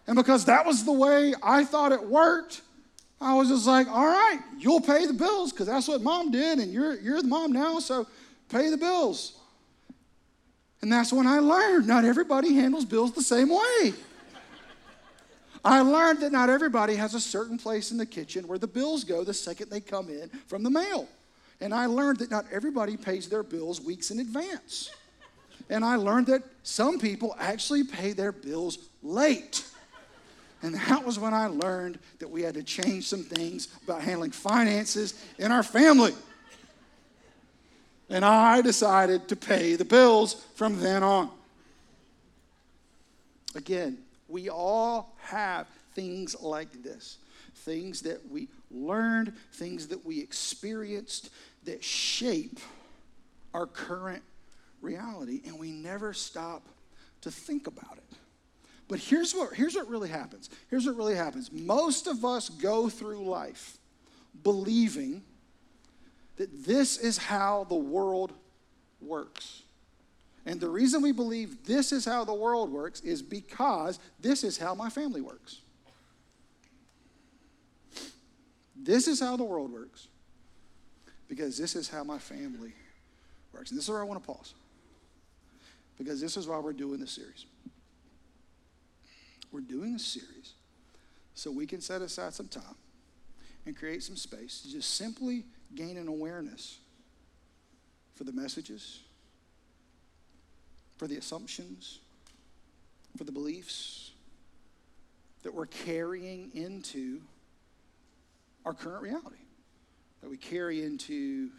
And 0.05 0.17
because 0.17 0.45
that 0.45 0.65
was 0.65 0.83
the 0.83 0.91
way 0.91 1.33
I 1.41 1.63
thought 1.63 1.93
it 1.93 2.05
worked, 2.05 2.61
I 3.23 3.33
was 3.35 3.47
just 3.47 3.65
like, 3.65 3.87
all 3.87 4.05
right, 4.05 4.39
you'll 4.59 4.81
pay 4.81 5.05
the 5.05 5.13
bills 5.13 5.51
because 5.51 5.67
that's 5.67 5.87
what 5.87 6.01
mom 6.01 6.29
did, 6.29 6.59
and 6.59 6.71
you're, 6.71 6.99
you're 6.99 7.21
the 7.21 7.27
mom 7.27 7.53
now, 7.53 7.79
so 7.79 8.05
pay 8.49 8.69
the 8.69 8.77
bills. 8.77 9.37
And 10.81 10.91
that's 10.91 11.13
when 11.13 11.25
I 11.25 11.39
learned 11.39 11.87
not 11.87 12.03
everybody 12.03 12.53
handles 12.53 12.83
bills 12.83 13.13
the 13.13 13.21
same 13.21 13.49
way. 13.49 13.93
I 15.63 15.79
learned 15.79 16.19
that 16.19 16.33
not 16.33 16.49
everybody 16.49 16.95
has 16.95 17.13
a 17.13 17.21
certain 17.21 17.57
place 17.57 17.91
in 17.91 17.97
the 17.97 18.05
kitchen 18.05 18.45
where 18.47 18.57
the 18.57 18.67
bills 18.67 19.05
go 19.05 19.23
the 19.23 19.33
second 19.33 19.69
they 19.69 19.79
come 19.79 20.09
in 20.09 20.29
from 20.47 20.61
the 20.61 20.69
mail. 20.69 21.07
And 21.61 21.73
I 21.73 21.85
learned 21.85 22.19
that 22.19 22.29
not 22.29 22.45
everybody 22.51 22.97
pays 22.97 23.29
their 23.29 23.43
bills 23.43 23.79
weeks 23.79 24.11
in 24.11 24.19
advance. 24.19 24.91
And 25.69 25.85
I 25.85 25.95
learned 25.95 26.27
that 26.27 26.43
some 26.63 26.99
people 26.99 27.33
actually 27.39 27.85
pay 27.85 28.11
their 28.11 28.33
bills 28.33 28.89
late. 29.01 29.63
And 30.63 30.75
that 30.75 31.03
was 31.03 31.19
when 31.19 31.33
I 31.33 31.47
learned 31.47 31.99
that 32.19 32.29
we 32.29 32.41
had 32.41 32.53
to 32.53 32.63
change 32.63 33.07
some 33.07 33.23
things 33.23 33.67
about 33.83 34.01
handling 34.01 34.31
finances 34.31 35.13
in 35.37 35.51
our 35.51 35.61
family. 35.61 36.13
And 38.09 38.23
I 38.23 38.61
decided 38.61 39.27
to 39.27 39.35
pay 39.35 39.75
the 39.75 39.83
bills 39.83 40.45
from 40.55 40.79
then 40.79 41.03
on. 41.03 41.29
Again, 43.55 43.97
we 44.29 44.49
all 44.49 45.15
have 45.21 45.67
things 45.93 46.41
like 46.41 46.81
this 46.81 47.17
things 47.55 48.01
that 48.01 48.19
we 48.29 48.49
learned, 48.71 49.31
things 49.53 49.87
that 49.87 50.05
we 50.05 50.19
experienced 50.19 51.29
that 51.63 51.81
shape 51.81 52.59
our 53.53 53.65
current 53.65 54.21
reality, 54.81 55.41
and 55.45 55.57
we 55.57 55.71
never 55.71 56.13
stop 56.13 56.67
to 57.21 57.31
think 57.31 57.67
about 57.67 57.97
it. 57.97 58.17
But 58.87 58.99
here's 58.99 59.33
what, 59.33 59.53
here's 59.53 59.75
what 59.75 59.87
really 59.87 60.09
happens. 60.09 60.49
Here's 60.69 60.85
what 60.85 60.95
really 60.95 61.15
happens. 61.15 61.51
Most 61.51 62.07
of 62.07 62.25
us 62.25 62.49
go 62.49 62.89
through 62.89 63.25
life 63.25 63.77
believing 64.43 65.23
that 66.37 66.65
this 66.65 66.97
is 66.97 67.17
how 67.17 67.65
the 67.65 67.75
world 67.75 68.33
works. 69.01 69.63
And 70.45 70.59
the 70.59 70.69
reason 70.69 71.01
we 71.01 71.11
believe 71.11 71.65
this 71.65 71.91
is 71.91 72.03
how 72.03 72.25
the 72.25 72.33
world 72.33 72.71
works 72.71 72.99
is 73.01 73.21
because 73.21 73.99
this 74.19 74.43
is 74.43 74.57
how 74.57 74.75
my 74.75 74.89
family 74.89 75.21
works. 75.21 75.61
This 78.75 79.07
is 79.07 79.21
how 79.21 79.37
the 79.37 79.45
world 79.45 79.71
works 79.71 80.07
because 81.29 81.57
this 81.57 81.75
is 81.75 81.89
how 81.89 82.03
my 82.03 82.17
family 82.17 82.73
works. 83.53 83.71
And 83.71 83.77
this 83.77 83.85
is 83.85 83.89
where 83.89 84.01
I 84.01 84.03
want 84.03 84.21
to 84.21 84.27
pause 84.27 84.53
because 85.97 86.19
this 86.19 86.35
is 86.35 86.47
why 86.47 86.59
we're 86.59 86.73
doing 86.73 86.99
this 86.99 87.11
series. 87.11 87.45
We're 89.53 89.61
doing 89.61 89.93
a 89.93 89.99
series 89.99 90.53
so 91.35 91.51
we 91.51 91.67
can 91.67 91.79
set 91.79 92.01
aside 92.01 92.33
some 92.33 92.47
time 92.47 92.75
and 93.67 93.77
create 93.77 94.01
some 94.01 94.15
space 94.15 94.61
to 94.63 94.71
just 94.71 94.95
simply 94.95 95.45
gain 95.75 95.97
an 95.97 96.07
awareness 96.07 96.79
for 98.15 98.23
the 98.23 98.31
messages, 98.33 99.01
for 100.97 101.07
the 101.07 101.17
assumptions, 101.17 101.99
for 103.15 103.25
the 103.25 103.31
beliefs 103.31 104.11
that 105.43 105.53
we're 105.53 105.67
carrying 105.67 106.49
into 106.55 107.21
our 108.65 108.73
current 108.73 109.03
reality, 109.03 109.37
that 110.21 110.31
we 110.31 110.37
carry 110.37 110.83
into 110.83 111.49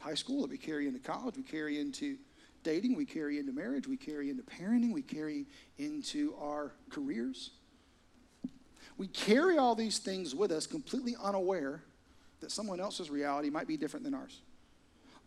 high 0.00 0.14
school, 0.14 0.42
that 0.42 0.50
we 0.50 0.58
carry 0.58 0.88
into 0.88 0.98
college, 0.98 1.36
we 1.36 1.44
carry 1.44 1.78
into 1.78 2.16
dating, 2.64 2.96
we 2.96 3.04
carry 3.04 3.38
into 3.38 3.52
marriage, 3.52 3.86
we 3.86 3.96
carry 3.96 4.30
into 4.30 4.42
parenting, 4.42 4.92
we 4.92 5.02
carry 5.02 5.46
into 5.78 6.34
our 6.40 6.72
careers. 6.90 7.50
We 8.96 9.06
carry 9.08 9.58
all 9.58 9.74
these 9.74 9.98
things 9.98 10.34
with 10.34 10.50
us 10.50 10.66
completely 10.66 11.14
unaware 11.22 11.82
that 12.40 12.50
someone 12.50 12.80
else's 12.80 13.10
reality 13.10 13.50
might 13.50 13.68
be 13.68 13.76
different 13.76 14.04
than 14.04 14.14
ours. 14.14 14.40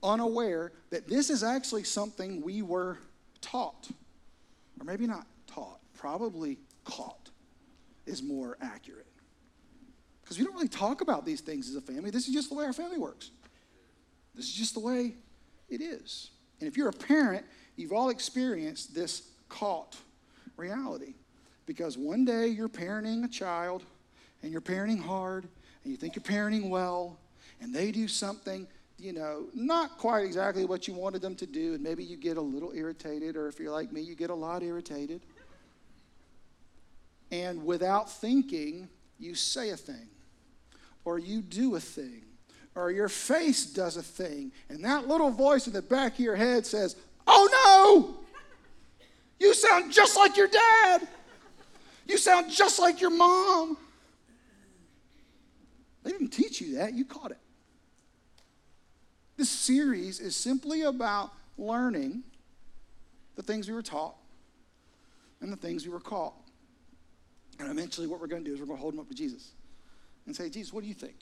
Unaware 0.04 0.74
that 0.90 1.08
this 1.08 1.30
is 1.30 1.44
actually 1.44 1.84
something 1.84 2.42
we 2.42 2.62
were 2.62 3.00
taught, 3.42 3.90
or 4.80 4.86
maybe 4.86 5.08
not 5.08 5.26
taught, 5.48 5.80
probably 5.98 6.60
caught 6.84 7.30
is 8.06 8.22
more 8.22 8.58
accurate. 8.62 9.08
Because 10.22 10.38
we 10.38 10.46
don't 10.46 10.54
really 10.54 10.68
talk 10.68 11.02
about 11.02 11.26
these 11.26 11.42
things 11.42 11.70
as 11.70 11.76
a 11.76 11.82
family. 11.82 12.10
This 12.10 12.28
is 12.28 12.34
just 12.34 12.50
the 12.50 12.56
way 12.56 12.66
our 12.66 12.74
family 12.74 12.98
works. 12.98 13.32
This 14.36 14.46
is 14.46 14.54
just 14.54 14.74
the 14.74 14.80
way 14.80 15.16
it 15.70 15.82
is. 15.82 16.32
And 16.60 16.68
if 16.68 16.78
you're 16.78 16.90
a 16.90 16.94
parent, 16.94 17.46
you've 17.76 17.94
all 17.94 18.10
experienced 18.10 18.94
this 18.94 19.30
caught 19.50 19.96
reality. 20.56 21.14
Because 21.66 21.98
one 21.98 22.26
day 22.26 22.48
you're 22.48 22.70
parenting 22.70 23.24
a 23.24 23.28
child 23.28 23.84
and 24.42 24.52
you're 24.52 24.62
parenting 24.62 25.02
hard 25.02 25.44
and 25.84 25.92
you 25.92 25.98
think 25.98 26.16
you're 26.16 26.24
parenting 26.24 26.70
well 26.70 27.20
and 27.62 27.74
they 27.74 27.92
do 27.92 28.08
something, 28.08 28.68
you 28.98 29.14
know, 29.14 29.48
not 29.54 29.98
quite 29.98 30.26
exactly 30.26 30.66
what 30.66 30.88
you 30.88 30.94
wanted 30.94 31.22
them 31.22 31.36
to 31.36 31.46
do, 31.46 31.74
and 31.74 31.84
maybe 31.84 32.04
you 32.04 32.18
get 32.18 32.38
a 32.38 32.42
little 32.42 32.72
irritated, 32.74 33.36
or 33.36 33.48
if 33.48 33.60
you're 33.60 33.72
like 33.72 33.92
me, 33.92 34.02
you 34.02 34.16
get 34.16 34.30
a 34.30 34.36
lot 34.36 34.64
irritated. 34.64 35.22
And 37.32 37.66
without 37.66 38.10
thinking, 38.10 38.90
you 39.20 39.36
say 39.36 39.72
a 39.72 39.78
thing 39.78 40.08
or 41.06 41.20
you 41.20 41.42
do 41.42 41.76
a 41.76 41.80
thing 41.80 42.24
or 42.78 42.92
your 42.92 43.10
face 43.10 43.66
does 43.66 43.98
a 43.98 44.04
thing, 44.04 44.52
and 44.70 44.86
that 44.86 45.08
little 45.08 45.32
voice 45.32 45.66
in 45.66 45.74
the 45.74 45.82
back 45.82 46.14
of 46.14 46.20
your 46.20 46.36
head 46.36 46.66
says, 46.66 46.96
Oh 47.26 47.50
no! 47.52 48.24
You 49.40 49.54
sound 49.54 49.92
just 49.92 50.16
like 50.16 50.38
your 50.38 50.48
dad. 50.48 51.08
You 52.08 52.18
sound 52.18 52.52
just 52.52 52.80
like 52.80 53.02
your 53.02 53.10
mom. 53.10 53.78
They 56.04 56.12
didn't 56.12 56.30
teach 56.30 56.62
you 56.62 56.76
that, 56.78 56.94
you 56.94 57.04
caught 57.04 57.32
it. 57.32 57.40
This 59.36 59.50
series 59.50 60.20
is 60.20 60.36
simply 60.36 60.84
about 60.84 61.32
learning 61.58 62.24
the 63.36 63.44
things 63.44 63.68
we 63.68 63.74
were 63.74 63.82
taught 63.82 64.16
and 65.42 65.52
the 65.52 65.58
things 65.58 65.86
we 65.86 65.92
were 65.92 66.00
caught. 66.00 66.34
And 67.60 67.70
eventually, 67.70 68.08
what 68.08 68.22
we're 68.22 68.28
going 68.28 68.44
to 68.44 68.50
do 68.50 68.54
is 68.54 68.60
we're 68.60 68.68
going 68.68 68.78
to 68.78 68.82
hold 68.82 68.94
them 68.94 69.00
up 69.00 69.10
to 69.10 69.16
Jesus 69.16 69.52
and 70.28 70.36
say, 70.36 70.50
Jesus, 70.50 70.72
what 70.72 70.84
do 70.84 70.88
you 70.88 70.94
think? 70.94 71.16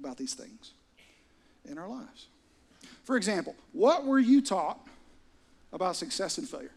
About 0.00 0.16
these 0.16 0.34
things 0.34 0.72
in 1.64 1.78
our 1.78 1.88
lives. 1.88 2.26
For 3.04 3.16
example, 3.16 3.54
what 3.72 4.04
were 4.04 4.18
you 4.18 4.42
taught 4.42 4.80
about 5.72 5.96
success 5.96 6.38
and 6.38 6.48
failure? 6.48 6.72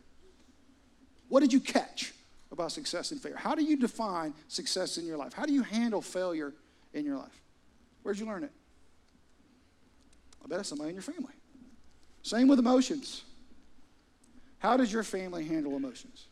What 1.29 1.39
did 1.39 1.51
you 1.51 1.59
catch 1.59 2.13
about 2.51 2.71
success 2.71 3.11
and 3.11 3.19
failure? 3.19 3.37
How 3.37 3.55
do 3.55 3.63
you 3.63 3.77
define 3.77 4.33
success 4.47 4.97
in 4.97 5.05
your 5.05 5.17
life? 5.17 5.33
How 5.33 5.45
do 5.45 5.53
you 5.53 5.63
handle 5.63 6.01
failure 6.01 6.53
in 6.93 7.05
your 7.05 7.17
life? 7.17 7.41
Where'd 8.03 8.19
you 8.19 8.25
learn 8.25 8.43
it? 8.43 8.51
I 10.43 10.47
bet 10.47 10.59
it's 10.59 10.69
somebody 10.69 10.89
in 10.89 10.95
your 10.95 11.03
family. 11.03 11.33
Same 12.21 12.47
with 12.47 12.59
emotions. 12.59 13.23
How 14.59 14.77
does 14.77 14.91
your 14.91 15.03
family 15.03 15.45
handle 15.45 15.75
emotions? 15.75 16.27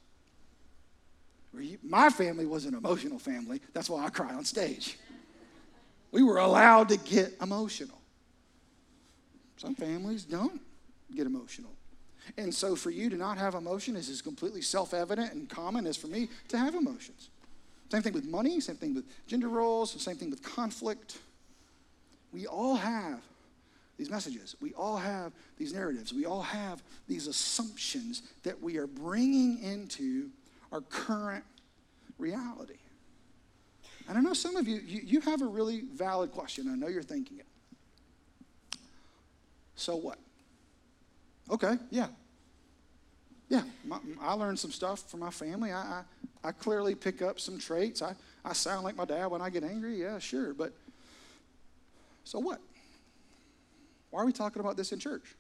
My 1.84 2.10
family 2.10 2.46
was 2.46 2.66
an 2.66 2.76
emotional 2.76 3.20
family. 3.20 3.62
That's 3.74 3.90
why 3.90 4.06
I 4.06 4.10
cry 4.10 4.34
on 4.34 4.46
stage. 4.46 4.98
We 6.12 6.24
were 6.24 6.38
allowed 6.38 6.90
to 6.90 6.98
get 6.98 7.36
emotional. 7.42 7.98
Some 9.58 9.76
families 9.76 10.24
don't 10.24 10.62
get 11.16 11.26
emotional. 11.26 11.72
And 12.38 12.54
so 12.54 12.76
for 12.76 12.90
you 12.90 13.10
to 13.10 13.16
not 13.16 13.38
have 13.38 13.56
emotion 13.56 13.96
is 13.96 14.10
as 14.10 14.22
completely 14.22 14.62
self 14.62 14.94
evident 14.94 15.34
and 15.34 15.50
common 15.50 15.88
as 15.88 15.98
for 15.98 16.08
me 16.08 16.30
to 16.50 16.58
have 16.58 16.76
emotions. 16.76 17.30
Same 17.92 18.02
thing 18.02 18.14
with 18.14 18.26
money, 18.26 18.60
same 18.60 18.78
thing 18.78 18.94
with 18.94 19.06
gender 19.28 19.50
roles, 19.50 19.92
same 20.02 20.16
thing 20.16 20.30
with 20.30 20.42
conflict. 20.42 21.20
We 22.32 22.48
all 22.48 22.76
have 22.76 23.22
these 23.98 24.10
messages. 24.10 24.56
We 24.62 24.74
all 24.74 24.98
have 24.98 25.34
these 25.58 25.74
narratives. 25.74 26.14
We 26.14 26.26
all 26.26 26.42
have 26.42 26.82
these 27.08 27.28
assumptions 27.28 28.24
that 28.44 28.60
we 28.62 28.78
are 28.78 28.88
bringing 28.88 29.62
into 29.62 30.30
our 30.72 30.82
current 30.82 31.44
reality. 32.18 32.81
And 34.08 34.18
I 34.18 34.22
know 34.22 34.34
some 34.34 34.56
of 34.56 34.68
you, 34.68 34.82
you, 34.86 35.02
you 35.04 35.22
have 35.22 35.42
a 35.42 35.46
really 35.46 35.82
valid 35.94 36.32
question. 36.32 36.70
I 36.70 36.76
know 36.76 36.88
you're 36.88 37.04
thinking 37.04 37.40
it. 37.40 37.46
So 39.76 39.96
what? 39.96 40.20
Okay, 41.50 41.78
yeah. 41.90 42.08
Yeah, 43.50 43.64
my, 43.86 43.98
I 44.22 44.34
learned 44.34 44.60
some 44.60 44.72
stuff 44.72 45.10
from 45.10 45.20
my 45.20 45.30
family. 45.30 45.72
I, 45.72 45.82
I, 45.82 46.04
I, 46.44 46.52
clearly 46.54 46.96
pick 46.96 47.22
up 47.22 47.38
some 47.38 47.60
traits. 47.60 48.02
I, 48.02 48.16
I 48.46 48.54
sound 48.54 48.86
like 48.86 48.96
my 48.96 49.04
dad 49.04 49.26
when 49.26 49.42
I 49.42 49.50
get 49.50 49.66
angry. 49.66 50.02
Yeah, 50.02 50.20
sure. 50.20 50.54
But 50.54 50.72
so 52.24 52.40
what? 52.40 52.62
Why 54.10 54.22
are 54.22 54.26
we 54.26 54.32
talking 54.32 54.62
about 54.62 54.78
this 54.78 54.94
in 54.94 55.00
church? 55.00 55.36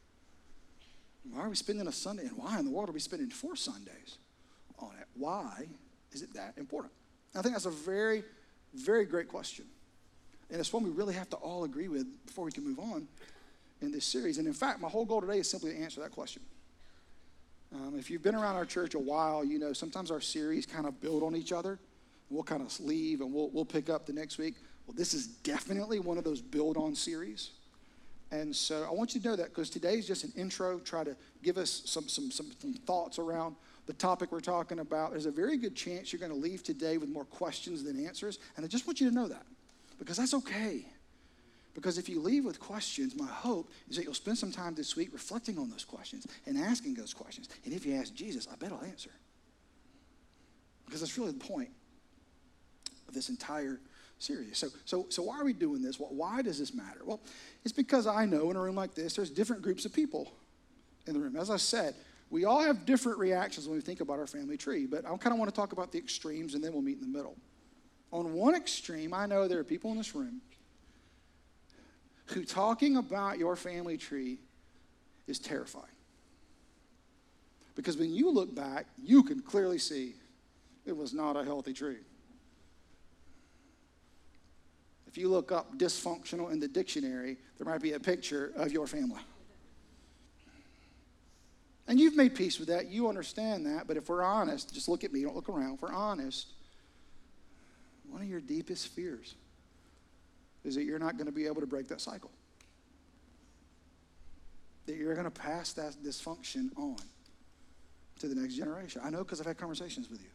Why 1.31 1.41
are 1.41 1.49
we 1.49 1.55
spending 1.55 1.87
a 1.87 1.91
Sunday? 1.91 2.23
And 2.23 2.37
why 2.37 2.59
in 2.59 2.65
the 2.65 2.71
world 2.71 2.89
are 2.89 2.93
we 2.93 2.99
spending 2.99 3.29
four 3.29 3.55
Sundays 3.55 4.17
on 4.79 4.91
it? 4.99 5.07
Why 5.15 5.67
is 6.11 6.21
it 6.21 6.33
that 6.33 6.55
important? 6.57 6.91
I 7.35 7.41
think 7.41 7.53
that's 7.53 7.65
a 7.65 7.71
very 7.71 8.23
very 8.73 9.05
great 9.05 9.27
question. 9.27 9.65
And 10.49 10.59
it's 10.59 10.71
one 10.73 10.83
we 10.83 10.89
really 10.89 11.13
have 11.13 11.29
to 11.29 11.37
all 11.37 11.63
agree 11.63 11.87
with 11.87 12.05
before 12.25 12.45
we 12.45 12.51
can 12.51 12.65
move 12.65 12.79
on 12.79 13.07
in 13.81 13.91
this 13.91 14.05
series. 14.05 14.37
And 14.37 14.47
in 14.47 14.53
fact, 14.53 14.81
my 14.81 14.89
whole 14.89 15.05
goal 15.05 15.21
today 15.21 15.39
is 15.39 15.49
simply 15.49 15.71
to 15.71 15.77
answer 15.77 16.01
that 16.01 16.11
question. 16.11 16.41
Um, 17.73 17.95
if 17.97 18.09
you've 18.09 18.21
been 18.21 18.35
around 18.35 18.55
our 18.55 18.65
church 18.65 18.95
a 18.95 18.99
while, 18.99 19.45
you 19.45 19.57
know 19.57 19.71
sometimes 19.71 20.11
our 20.11 20.19
series 20.19 20.65
kind 20.65 20.85
of 20.85 20.99
build 20.99 21.23
on 21.23 21.35
each 21.35 21.53
other. 21.53 21.79
We'll 22.29 22.43
kind 22.43 22.61
of 22.61 22.79
leave 22.81 23.21
and 23.21 23.33
we'll, 23.33 23.49
we'll 23.49 23.65
pick 23.65 23.89
up 23.89 24.05
the 24.05 24.13
next 24.13 24.37
week. 24.37 24.55
Well, 24.85 24.95
this 24.97 25.13
is 25.13 25.27
definitely 25.27 25.99
one 25.99 26.17
of 26.17 26.23
those 26.23 26.41
build 26.41 26.75
on 26.75 26.95
series. 26.95 27.51
And 28.31 28.55
so 28.55 28.85
I 28.89 28.93
want 28.93 29.13
you 29.13 29.21
to 29.21 29.27
know 29.27 29.35
that 29.35 29.49
because 29.49 29.69
today 29.69 29.95
is 29.95 30.07
just 30.07 30.23
an 30.23 30.31
intro, 30.35 30.79
try 30.79 31.03
to 31.03 31.15
give 31.43 31.57
us 31.57 31.83
some, 31.85 32.07
some, 32.07 32.31
some, 32.31 32.51
some 32.59 32.73
thoughts 32.73 33.19
around 33.19 33.55
the 33.87 33.93
topic 33.93 34.31
we're 34.31 34.39
talking 34.39 34.79
about, 34.79 35.11
there's 35.11 35.25
a 35.25 35.31
very 35.31 35.57
good 35.57 35.75
chance 35.75 36.13
you're 36.13 36.19
going 36.19 36.31
to 36.31 36.37
leave 36.37 36.63
today 36.63 36.97
with 36.97 37.09
more 37.09 37.25
questions 37.25 37.83
than 37.83 38.05
answers. 38.05 38.39
And 38.55 38.65
I 38.65 38.67
just 38.67 38.87
want 38.87 39.01
you 39.01 39.09
to 39.09 39.15
know 39.15 39.27
that 39.27 39.45
because 39.99 40.17
that's 40.17 40.33
okay. 40.33 40.85
Because 41.73 41.97
if 41.97 42.09
you 42.09 42.19
leave 42.19 42.43
with 42.43 42.59
questions, 42.59 43.15
my 43.15 43.27
hope 43.27 43.69
is 43.89 43.95
that 43.95 44.03
you'll 44.03 44.13
spend 44.13 44.37
some 44.37 44.51
time 44.51 44.75
this 44.75 44.95
week 44.95 45.09
reflecting 45.13 45.57
on 45.57 45.69
those 45.69 45.85
questions 45.85 46.27
and 46.45 46.57
asking 46.57 46.95
those 46.95 47.13
questions. 47.13 47.47
And 47.63 47.73
if 47.73 47.85
you 47.85 47.95
ask 47.95 48.13
Jesus, 48.13 48.47
I 48.51 48.55
bet 48.55 48.73
I'll 48.73 48.83
answer. 48.83 49.11
Because 50.85 50.99
that's 50.99 51.17
really 51.17 51.31
the 51.31 51.39
point 51.39 51.69
of 53.07 53.13
this 53.13 53.29
entire 53.29 53.79
series. 54.19 54.57
So, 54.57 54.67
so, 54.85 55.05
so 55.09 55.23
why 55.23 55.39
are 55.39 55.45
we 55.45 55.53
doing 55.53 55.81
this? 55.81 55.97
Why 55.97 56.41
does 56.41 56.59
this 56.59 56.73
matter? 56.73 56.99
Well, 57.05 57.21
it's 57.63 57.71
because 57.71 58.05
I 58.05 58.25
know 58.25 58.51
in 58.51 58.57
a 58.57 58.61
room 58.61 58.75
like 58.75 58.93
this, 58.93 59.15
there's 59.15 59.29
different 59.29 59.61
groups 59.61 59.85
of 59.85 59.93
people 59.93 60.31
in 61.07 61.13
the 61.13 61.19
room. 61.19 61.37
As 61.37 61.49
I 61.49 61.57
said, 61.57 61.95
we 62.31 62.45
all 62.45 62.61
have 62.61 62.85
different 62.85 63.19
reactions 63.19 63.67
when 63.67 63.75
we 63.75 63.81
think 63.81 63.99
about 63.99 64.17
our 64.17 64.25
family 64.25 64.55
tree, 64.55 64.85
but 64.85 65.05
I 65.05 65.09
kind 65.17 65.33
of 65.33 65.37
want 65.37 65.53
to 65.53 65.55
talk 65.55 65.73
about 65.73 65.91
the 65.91 65.97
extremes 65.97 66.55
and 66.55 66.63
then 66.63 66.71
we'll 66.71 66.81
meet 66.81 66.97
in 66.97 67.01
the 67.01 67.17
middle. 67.17 67.35
On 68.13 68.33
one 68.33 68.55
extreme, 68.55 69.13
I 69.13 69.25
know 69.25 69.49
there 69.49 69.59
are 69.59 69.65
people 69.65 69.91
in 69.91 69.97
this 69.97 70.15
room 70.15 70.41
who 72.27 72.45
talking 72.45 72.95
about 72.95 73.37
your 73.37 73.57
family 73.57 73.97
tree 73.97 74.39
is 75.27 75.39
terrifying. 75.39 75.85
Because 77.75 77.97
when 77.97 78.13
you 78.13 78.31
look 78.31 78.55
back, 78.55 78.85
you 78.97 79.23
can 79.23 79.41
clearly 79.41 79.77
see 79.77 80.15
it 80.85 80.95
was 80.95 81.13
not 81.13 81.35
a 81.35 81.43
healthy 81.43 81.73
tree. 81.73 81.99
If 85.05 85.17
you 85.17 85.27
look 85.27 85.51
up 85.51 85.77
dysfunctional 85.77 86.51
in 86.51 86.61
the 86.61 86.69
dictionary, 86.69 87.37
there 87.57 87.67
might 87.67 87.81
be 87.81 87.93
a 87.93 87.99
picture 87.99 88.53
of 88.55 88.71
your 88.71 88.87
family. 88.87 89.19
And 91.91 91.99
you've 91.99 92.15
made 92.15 92.35
peace 92.35 92.57
with 92.57 92.69
that. 92.69 92.89
You 92.89 93.09
understand 93.09 93.65
that. 93.65 93.85
But 93.85 93.97
if 93.97 94.07
we're 94.07 94.23
honest, 94.23 94.73
just 94.73 94.87
look 94.87 95.03
at 95.03 95.11
me, 95.11 95.23
don't 95.23 95.35
look 95.35 95.49
around. 95.49 95.73
If 95.73 95.81
we're 95.81 95.91
honest, 95.91 96.47
one 98.09 98.21
of 98.21 98.29
your 98.29 98.39
deepest 98.39 98.87
fears 98.87 99.35
is 100.63 100.75
that 100.75 100.83
you're 100.83 100.99
not 100.99 101.17
going 101.17 101.25
to 101.25 101.33
be 101.33 101.47
able 101.47 101.59
to 101.59 101.67
break 101.67 101.89
that 101.89 101.99
cycle. 101.99 102.31
That 104.85 104.95
you're 104.95 105.15
going 105.15 105.25
to 105.25 105.31
pass 105.31 105.73
that 105.73 105.97
dysfunction 106.01 106.69
on 106.77 106.95
to 108.19 108.29
the 108.29 108.35
next 108.35 108.55
generation. 108.55 109.01
I 109.03 109.09
know 109.09 109.25
because 109.25 109.41
I've 109.41 109.47
had 109.47 109.57
conversations 109.57 110.09
with 110.09 110.21
you. 110.21 110.29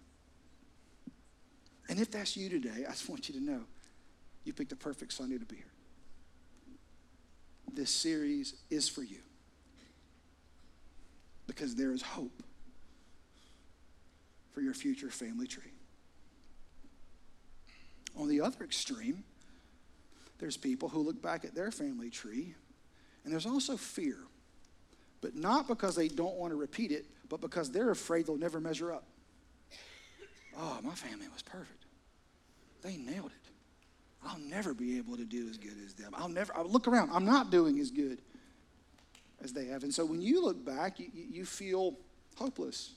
And 1.88 1.98
if 1.98 2.10
that's 2.10 2.36
you 2.36 2.50
today, 2.50 2.84
I 2.86 2.90
just 2.90 3.08
want 3.08 3.30
you 3.30 3.34
to 3.40 3.42
know 3.42 3.62
you 4.44 4.52
picked 4.52 4.68
the 4.68 4.76
perfect 4.76 5.14
Sunday 5.14 5.38
to 5.38 5.46
be 5.46 5.56
here. 5.56 5.64
This 7.72 7.88
series 7.88 8.56
is 8.68 8.90
for 8.90 9.02
you 9.02 9.20
because 11.47 11.75
there 11.75 11.93
is 11.93 12.03
hope 12.03 12.43
for 14.53 14.61
your 14.61 14.75
future 14.75 15.11
family 15.11 15.47
tree. 15.47 15.73
On 18.17 18.29
the 18.29 18.41
other 18.41 18.65
extreme, 18.65 19.23
there's 20.38 20.57
people 20.57 20.88
who 20.88 21.00
look 21.00 21.21
back 21.21 21.45
at 21.45 21.55
their 21.55 21.71
family 21.71 22.11
tree, 22.11 22.55
and 23.25 23.33
there's 23.33 23.47
also 23.47 23.76
fear, 23.76 24.17
but 25.21 25.35
not 25.35 25.69
because 25.69 25.95
they 25.95 26.09
don't 26.09 26.37
want 26.37 26.53
to 26.53 26.57
repeat 26.57 26.91
it, 26.91 27.07
but 27.29 27.41
because 27.41 27.71
they're 27.71 27.91
afraid 27.91 28.26
they'll 28.26 28.37
never 28.37 28.61
measure 28.61 28.93
up. 28.93 29.05
Oh, 30.59 30.79
my 30.83 30.95
family 30.95 31.26
was 31.33 31.43
perfect. 31.43 31.85
They 32.83 32.97
nailed 32.97 33.26
it. 33.26 33.50
I'll 34.25 34.38
never 34.38 34.73
be 34.75 34.97
able 34.97 35.17
to 35.17 35.25
do 35.25 35.49
as 35.49 35.59
good 35.59 35.75
as 35.85 35.95
them. 35.95 36.15
I'll 36.17 36.29
never, 36.29 36.57
I'll 36.57 36.69
look 36.69 36.88
around, 36.88 37.11
I'm 37.12 37.25
not 37.25 37.50
doing 37.50 37.79
as 37.79 37.91
good 37.91 38.19
as 39.43 39.52
they 39.52 39.66
have. 39.66 39.83
And 39.83 39.93
so 39.93 40.05
when 40.05 40.21
you 40.21 40.43
look 40.43 40.64
back, 40.64 40.99
you, 40.99 41.09
you 41.12 41.45
feel 41.45 41.97
hopeless 42.37 42.93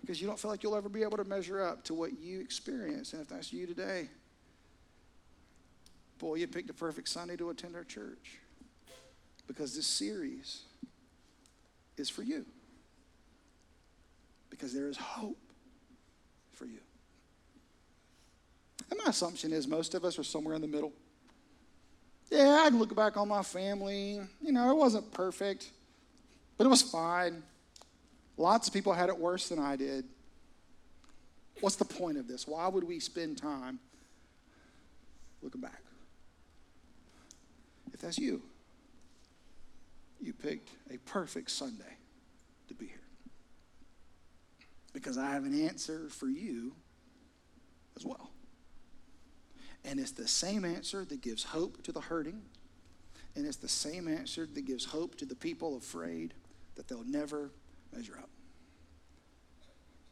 because 0.00 0.20
you 0.20 0.26
don't 0.26 0.38
feel 0.38 0.50
like 0.50 0.62
you'll 0.62 0.76
ever 0.76 0.88
be 0.88 1.02
able 1.02 1.16
to 1.16 1.24
measure 1.24 1.62
up 1.62 1.84
to 1.84 1.94
what 1.94 2.18
you 2.18 2.40
experience. 2.40 3.12
And 3.12 3.22
if 3.22 3.28
that's 3.28 3.52
you 3.52 3.66
today, 3.66 4.08
boy, 6.18 6.36
you 6.36 6.46
picked 6.46 6.70
a 6.70 6.74
perfect 6.74 7.08
Sunday 7.08 7.36
to 7.36 7.50
attend 7.50 7.74
our 7.74 7.84
church 7.84 8.38
because 9.46 9.74
this 9.74 9.86
series 9.86 10.62
is 11.96 12.08
for 12.08 12.22
you. 12.22 12.44
Because 14.50 14.72
there 14.72 14.88
is 14.88 14.96
hope 14.96 15.38
for 16.52 16.66
you. 16.66 16.80
And 18.90 19.00
my 19.02 19.10
assumption 19.10 19.52
is 19.52 19.66
most 19.66 19.94
of 19.94 20.04
us 20.04 20.18
are 20.18 20.24
somewhere 20.24 20.54
in 20.54 20.60
the 20.60 20.68
middle. 20.68 20.92
Yeah, 22.30 22.64
I 22.64 22.68
look 22.70 22.94
back 22.94 23.16
on 23.16 23.28
my 23.28 23.42
family. 23.42 24.20
You 24.40 24.52
know, 24.52 24.70
it 24.70 24.76
wasn't 24.76 25.10
perfect, 25.12 25.70
but 26.58 26.66
it 26.66 26.70
was 26.70 26.82
fine. 26.82 27.42
Lots 28.36 28.68
of 28.68 28.74
people 28.74 28.92
had 28.92 29.08
it 29.08 29.18
worse 29.18 29.48
than 29.48 29.58
I 29.58 29.76
did. 29.76 30.04
What's 31.60 31.76
the 31.76 31.84
point 31.84 32.18
of 32.18 32.28
this? 32.28 32.46
Why 32.46 32.68
would 32.68 32.84
we 32.84 33.00
spend 33.00 33.38
time 33.38 33.78
looking 35.42 35.60
back? 35.60 35.82
If 37.94 38.00
that's 38.00 38.18
you, 38.18 38.42
you 40.20 40.34
picked 40.34 40.70
a 40.92 40.98
perfect 40.98 41.50
Sunday 41.50 41.96
to 42.68 42.74
be 42.74 42.86
here. 42.86 43.00
Because 44.92 45.16
I 45.16 45.30
have 45.30 45.44
an 45.44 45.66
answer 45.66 46.08
for 46.10 46.26
you 46.26 46.72
as 47.96 48.04
well. 48.04 48.30
And 49.86 50.00
it's 50.00 50.10
the 50.10 50.26
same 50.26 50.64
answer 50.64 51.04
that 51.04 51.22
gives 51.22 51.44
hope 51.44 51.82
to 51.84 51.92
the 51.92 52.00
hurting. 52.00 52.42
And 53.36 53.46
it's 53.46 53.56
the 53.56 53.68
same 53.68 54.08
answer 54.08 54.46
that 54.52 54.66
gives 54.66 54.84
hope 54.84 55.14
to 55.16 55.24
the 55.24 55.36
people 55.36 55.76
afraid 55.76 56.34
that 56.74 56.88
they'll 56.88 57.04
never 57.04 57.50
measure 57.94 58.18
up. 58.18 58.28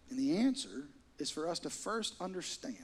And 0.09 0.19
the 0.19 0.37
answer 0.37 0.89
is 1.19 1.31
for 1.31 1.49
us 1.49 1.59
to 1.61 1.71
first 1.71 2.15
understand 2.21 2.77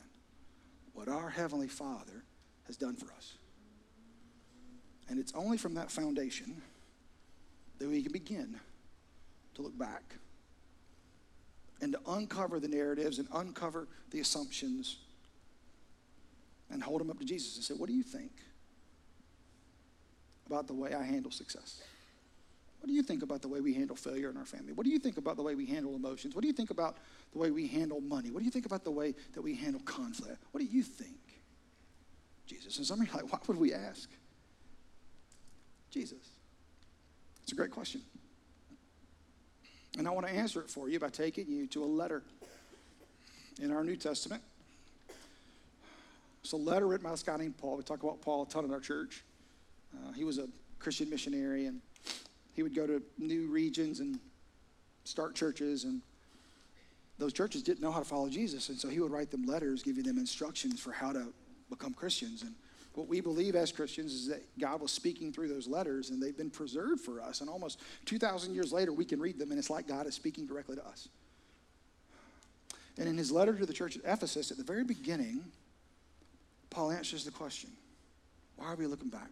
what 0.93 1.09
our 1.09 1.31
Heavenly 1.31 1.69
Father 1.69 2.25
has 2.67 2.77
done 2.77 2.97
for 2.97 3.13
us. 3.13 3.35
And 5.09 5.19
it's 5.19 5.33
only 5.35 5.59
from 5.59 5.75
that 5.75 5.91
foundation 5.91 6.61
that 7.79 7.89
we 7.89 8.03
can 8.03 8.13
begin 8.13 8.59
to 9.55 9.63
look 9.63 9.77
back 9.79 10.17
and 11.81 11.93
to 11.93 12.01
uncover 12.09 12.59
the 12.59 12.69
narratives 12.69 13.19
and 13.19 13.29
uncover 13.33 13.89
the 14.11 14.21
assumptions 14.21 14.99
and 16.71 16.83
hold 16.83 17.01
them 17.01 17.11
up 17.11 17.19
to 17.19 17.25
Jesus 17.25 17.57
and 17.57 17.65
say, 17.65 17.75
What 17.75 17.89
do 17.89 17.95
you 17.95 18.03
think 18.03 18.33
about 20.47 20.67
the 20.67 20.75
way 20.75 20.95
I 20.95 21.03
handle 21.03 21.31
success? 21.31 21.83
What 22.81 22.89
do 22.89 22.95
you 22.95 23.03
think 23.03 23.23
about 23.23 23.43
the 23.43 23.49
way 23.49 23.61
we 23.61 23.75
handle 23.75 23.95
failure 23.95 24.31
in 24.31 24.39
our 24.39 24.47
family? 24.47 24.73
What 24.73 24.85
do 24.85 24.91
you 24.91 24.99
think 24.99 25.19
about 25.19 25.37
the 25.37 25.43
way 25.43 25.55
we 25.55 25.67
handle 25.67 25.95
emotions? 25.95 26.35
What 26.35 26.41
do 26.41 26.47
you 26.47 26.55
think 26.55 26.71
about 26.71 26.97
the 27.33 27.39
way 27.39 27.51
we 27.51 27.67
handle 27.67 28.01
money? 28.01 28.31
What 28.31 28.39
do 28.39 28.47
you 28.47 28.51
think 28.51 28.65
about 28.65 28.85
the 28.85 28.91
way 28.91 29.15
that 29.35 29.43
we 29.43 29.55
handle 29.55 29.83
conflict? 29.85 30.43
What 30.53 30.61
do 30.61 30.67
you 30.67 30.83
think? 30.83 31.19
Jesus. 32.47 32.79
And 32.79 32.87
some 32.87 33.01
are 33.01 33.05
like, 33.15 33.31
why 33.33 33.39
would 33.47 33.59
we 33.59 33.75
ask? 33.75 34.09
Jesus. 35.91 36.31
It's 37.43 37.53
a 37.53 37.55
great 37.55 37.71
question. 37.71 38.01
And 39.99 40.09
I 40.09 40.11
want 40.13 40.27
to 40.27 40.33
answer 40.33 40.61
it 40.61 40.71
for 40.71 40.89
you 40.89 40.99
by 40.99 41.11
taking 41.11 41.51
you 41.51 41.67
to 41.69 41.85
a 41.85 41.87
letter 41.87 42.23
in 43.61 43.73
our 43.73 43.85
New 43.85 43.97
Testament 43.97 44.43
it's 46.43 46.53
a 46.53 46.57
letter 46.57 46.87
written 46.87 47.05
by 47.05 47.11
this 47.11 47.23
guy 47.23 47.37
named 47.37 47.59
Paul. 47.59 47.77
We 47.77 47.83
talk 47.83 48.03
about 48.03 48.21
Paul 48.23 48.43
a 48.43 48.47
ton 48.47 48.65
in 48.65 48.73
our 48.73 48.81
church. 48.81 49.25
Uh, 49.95 50.13
he 50.13 50.25
was 50.25 50.39
a 50.39 50.49
Christian 50.79 51.11
missionary, 51.11 51.67
and 51.67 51.81
he 52.55 52.63
would 52.63 52.75
go 52.75 52.87
to 52.87 53.03
new 53.19 53.49
regions 53.49 54.01
and 54.01 54.19
start 55.05 55.35
churches, 55.35 55.85
and 55.85 56.01
those 57.19 57.33
churches 57.33 57.63
didn't 57.63 57.83
know 57.83 57.93
how 57.93 57.99
to 57.99 58.05
follow 58.05 58.29
Jesus, 58.29 58.69
and 58.71 58.79
so 58.79 58.89
he 58.89 59.01
would 59.01 59.11
write 59.11 59.31
them 59.31 59.45
letters 59.45 59.83
giving 59.83 60.05
them 60.05 60.19
instructions 60.19 60.81
for 60.81 60.93
how 60.93 61.13
to 61.13 61.27
become 61.69 61.93
Christians. 61.93 62.43
And 62.43 62.55
what 62.95 63.09
we 63.09 63.21
believe 63.21 63.55
as 63.55 63.71
Christians 63.71 64.13
is 64.13 64.29
that 64.29 64.43
God 64.59 64.81
was 64.81 64.91
speaking 64.91 65.33
through 65.33 65.49
those 65.49 65.67
letters, 65.69 66.11
and 66.11 66.23
they've 66.23 66.37
been 66.37 66.51
preserved 66.51 67.03
for 67.03 67.21
us. 67.21 67.43
And 67.43 67.51
almost 67.51 67.81
2,000 68.07 68.55
years 68.55 68.73
later, 68.73 68.93
we 68.93 69.05
can 69.05 69.21
read 69.21 69.39
them, 69.39 69.51
and 69.51 69.59
it's 69.59 69.71
like 69.71 69.87
God 69.87 70.07
is 70.07 70.15
speaking 70.15 70.47
directly 70.47 70.77
to 70.77 70.87
us. 70.87 71.09
And 72.99 73.09
in 73.09 73.17
his 73.17 73.31
letter 73.31 73.57
to 73.57 73.67
the 73.67 73.73
church 73.73 73.97
at 73.97 74.03
Ephesus, 74.05 74.51
at 74.51 74.57
the 74.57 74.65
very 74.65 74.85
beginning, 74.85 75.45
Paul 76.71 76.93
answers 76.93 77.25
the 77.25 77.31
question 77.31 77.71
why 78.57 78.67
are 78.67 78.77
we 78.77 78.87
looking 78.87 79.09
back? 79.09 79.31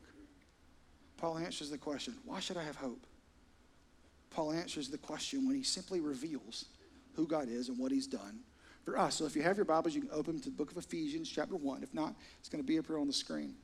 Paul 1.16 1.38
answers 1.38 1.70
the 1.70 1.78
question 1.78 2.14
why 2.24 2.40
should 2.40 2.56
I 2.56 2.64
have 2.64 2.76
hope? 2.76 3.06
Paul 4.30 4.52
answers 4.52 4.88
the 4.88 4.98
question 4.98 5.46
when 5.46 5.56
he 5.56 5.62
simply 5.62 6.00
reveals 6.00 6.66
who 7.14 7.26
God 7.26 7.48
is 7.48 7.68
and 7.68 7.78
what 7.78 7.90
he's 7.90 8.06
done 8.06 8.40
for 8.84 8.98
us. 8.98 9.16
So 9.16 9.26
if 9.26 9.34
you 9.34 9.42
have 9.42 9.56
your 9.56 9.64
Bibles, 9.64 9.94
you 9.94 10.00
can 10.00 10.10
open 10.12 10.38
to 10.38 10.44
the 10.44 10.54
book 10.54 10.70
of 10.70 10.76
Ephesians, 10.76 11.28
chapter 11.28 11.56
1. 11.56 11.82
If 11.82 11.92
not, 11.92 12.14
it's 12.38 12.48
going 12.48 12.62
to 12.62 12.66
be 12.66 12.78
up 12.78 12.86
here 12.86 12.98
on 12.98 13.06
the 13.06 13.12
screen. 13.12 13.54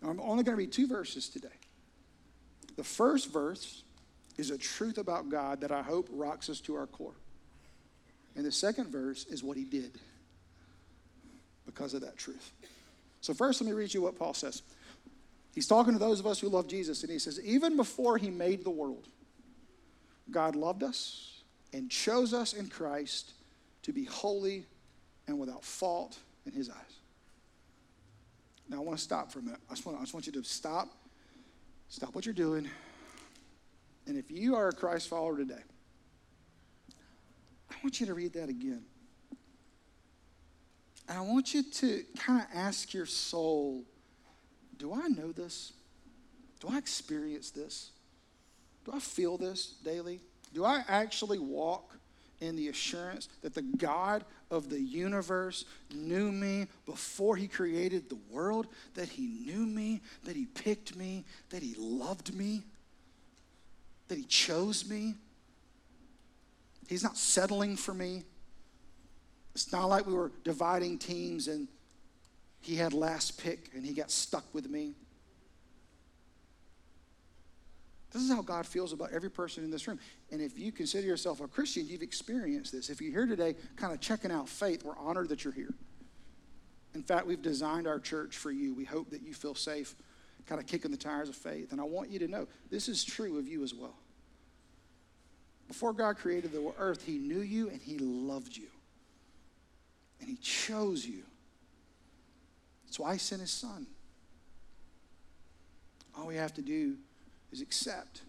Now, 0.00 0.08
I'm 0.10 0.20
only 0.20 0.44
going 0.44 0.56
to 0.56 0.58
read 0.58 0.72
two 0.72 0.86
verses 0.86 1.28
today. 1.28 1.48
The 2.76 2.84
first 2.84 3.32
verse 3.32 3.82
is 4.36 4.50
a 4.50 4.58
truth 4.58 4.98
about 4.98 5.28
God 5.28 5.60
that 5.60 5.72
I 5.72 5.82
hope 5.82 6.08
rocks 6.10 6.48
us 6.48 6.60
to 6.62 6.74
our 6.74 6.86
core. 6.86 7.14
And 8.34 8.44
the 8.44 8.52
second 8.52 8.90
verse 8.90 9.24
is 9.26 9.42
what 9.42 9.56
he 9.56 9.64
did 9.64 9.98
because 11.66 11.94
of 11.94 12.00
that 12.02 12.16
truth. 12.16 12.52
So, 13.20 13.34
first, 13.34 13.60
let 13.60 13.66
me 13.66 13.72
read 13.72 13.92
you 13.92 14.02
what 14.02 14.16
Paul 14.16 14.34
says. 14.34 14.62
He's 15.54 15.66
talking 15.66 15.92
to 15.94 15.98
those 15.98 16.20
of 16.20 16.26
us 16.26 16.38
who 16.38 16.48
love 16.48 16.68
Jesus, 16.68 17.02
and 17.02 17.10
he 17.10 17.18
says, 17.18 17.40
Even 17.42 17.76
before 17.76 18.18
he 18.18 18.30
made 18.30 18.62
the 18.62 18.70
world, 18.70 19.08
God 20.30 20.54
loved 20.54 20.82
us 20.82 21.42
and 21.72 21.90
chose 21.90 22.32
us 22.34 22.52
in 22.52 22.68
Christ 22.68 23.32
to 23.82 23.92
be 23.92 24.04
holy 24.04 24.64
and 25.26 25.38
without 25.38 25.64
fault 25.64 26.18
in 26.44 26.52
his 26.52 26.68
eyes. 26.70 26.76
Now, 28.68 28.78
I 28.78 28.80
want 28.80 28.98
to 28.98 29.04
stop 29.04 29.30
for 29.30 29.38
a 29.38 29.42
minute. 29.42 29.60
I 29.70 29.74
just 29.74 29.86
want, 29.86 29.98
I 29.98 30.02
just 30.02 30.14
want 30.14 30.26
you 30.26 30.32
to 30.32 30.44
stop, 30.44 30.88
stop 31.88 32.14
what 32.14 32.26
you're 32.26 32.34
doing. 32.34 32.68
And 34.06 34.16
if 34.16 34.30
you 34.30 34.56
are 34.56 34.68
a 34.68 34.72
Christ 34.72 35.08
follower 35.08 35.36
today, 35.36 35.62
I 37.70 37.74
want 37.82 38.00
you 38.00 38.06
to 38.06 38.14
read 38.14 38.32
that 38.34 38.48
again. 38.48 38.82
And 41.08 41.18
I 41.18 41.20
want 41.20 41.54
you 41.54 41.62
to 41.62 42.04
kind 42.18 42.40
of 42.40 42.46
ask 42.54 42.92
your 42.92 43.06
soul 43.06 43.84
do 44.78 44.92
I 44.92 45.08
know 45.08 45.32
this? 45.32 45.72
Do 46.60 46.68
I 46.70 46.76
experience 46.76 47.50
this? 47.50 47.92
Do 48.84 48.92
I 48.94 48.98
feel 48.98 49.38
this 49.38 49.74
daily? 49.82 50.20
Do 50.52 50.64
I 50.64 50.84
actually 50.86 51.38
walk 51.38 51.96
in 52.40 52.56
the 52.56 52.68
assurance 52.68 53.28
that 53.42 53.54
the 53.54 53.62
God 53.62 54.24
of 54.50 54.68
the 54.68 54.80
universe 54.80 55.64
knew 55.94 56.30
me 56.30 56.66
before 56.84 57.36
he 57.36 57.48
created 57.48 58.08
the 58.08 58.18
world, 58.30 58.66
that 58.94 59.08
he 59.08 59.26
knew 59.26 59.66
me, 59.66 60.02
that 60.24 60.36
he 60.36 60.46
picked 60.46 60.94
me, 60.94 61.24
that 61.50 61.62
he 61.62 61.74
loved 61.78 62.34
me, 62.34 62.62
that 64.08 64.18
he 64.18 64.24
chose 64.24 64.88
me? 64.88 65.14
He's 66.88 67.02
not 67.02 67.16
settling 67.16 67.76
for 67.76 67.94
me. 67.94 68.24
It's 69.56 69.72
not 69.72 69.86
like 69.86 70.06
we 70.06 70.12
were 70.12 70.32
dividing 70.44 70.98
teams 70.98 71.48
and 71.48 71.66
he 72.60 72.76
had 72.76 72.92
last 72.92 73.42
pick 73.42 73.70
and 73.74 73.86
he 73.86 73.94
got 73.94 74.10
stuck 74.10 74.44
with 74.52 74.68
me. 74.68 74.92
This 78.12 78.20
is 78.20 78.30
how 78.30 78.42
God 78.42 78.66
feels 78.66 78.92
about 78.92 79.12
every 79.12 79.30
person 79.30 79.64
in 79.64 79.70
this 79.70 79.88
room. 79.88 79.98
And 80.30 80.42
if 80.42 80.58
you 80.58 80.72
consider 80.72 81.06
yourself 81.06 81.40
a 81.40 81.48
Christian, 81.48 81.86
you've 81.88 82.02
experienced 82.02 82.70
this. 82.70 82.90
If 82.90 83.00
you're 83.00 83.12
here 83.12 83.24
today 83.24 83.54
kind 83.76 83.94
of 83.94 84.00
checking 84.02 84.30
out 84.30 84.46
faith, 84.46 84.84
we're 84.84 84.98
honored 84.98 85.30
that 85.30 85.42
you're 85.42 85.54
here. 85.54 85.72
In 86.94 87.02
fact, 87.02 87.26
we've 87.26 87.40
designed 87.40 87.86
our 87.86 87.98
church 87.98 88.36
for 88.36 88.50
you. 88.50 88.74
We 88.74 88.84
hope 88.84 89.08
that 89.08 89.22
you 89.22 89.32
feel 89.32 89.54
safe, 89.54 89.94
kind 90.44 90.60
of 90.60 90.66
kicking 90.66 90.90
the 90.90 90.98
tires 90.98 91.30
of 91.30 91.34
faith. 91.34 91.72
And 91.72 91.80
I 91.80 91.84
want 91.84 92.10
you 92.10 92.18
to 92.18 92.28
know 92.28 92.46
this 92.70 92.88
is 92.88 93.02
true 93.02 93.38
of 93.38 93.48
you 93.48 93.62
as 93.62 93.72
well. 93.72 93.96
Before 95.66 95.94
God 95.94 96.18
created 96.18 96.52
the 96.52 96.74
earth, 96.78 97.06
He 97.06 97.16
knew 97.16 97.40
you 97.40 97.70
and 97.70 97.80
He 97.80 97.96
loved 97.96 98.54
you. 98.54 98.66
And 100.20 100.28
He 100.28 100.36
chose 100.36 101.06
you. 101.06 101.22
That's 102.84 102.98
why 102.98 103.14
He 103.14 103.18
sent 103.18 103.40
His 103.40 103.50
Son. 103.50 103.86
All 106.16 106.26
we 106.26 106.36
have 106.36 106.54
to 106.54 106.62
do 106.62 106.96
is 107.52 107.60
accept 107.60 108.22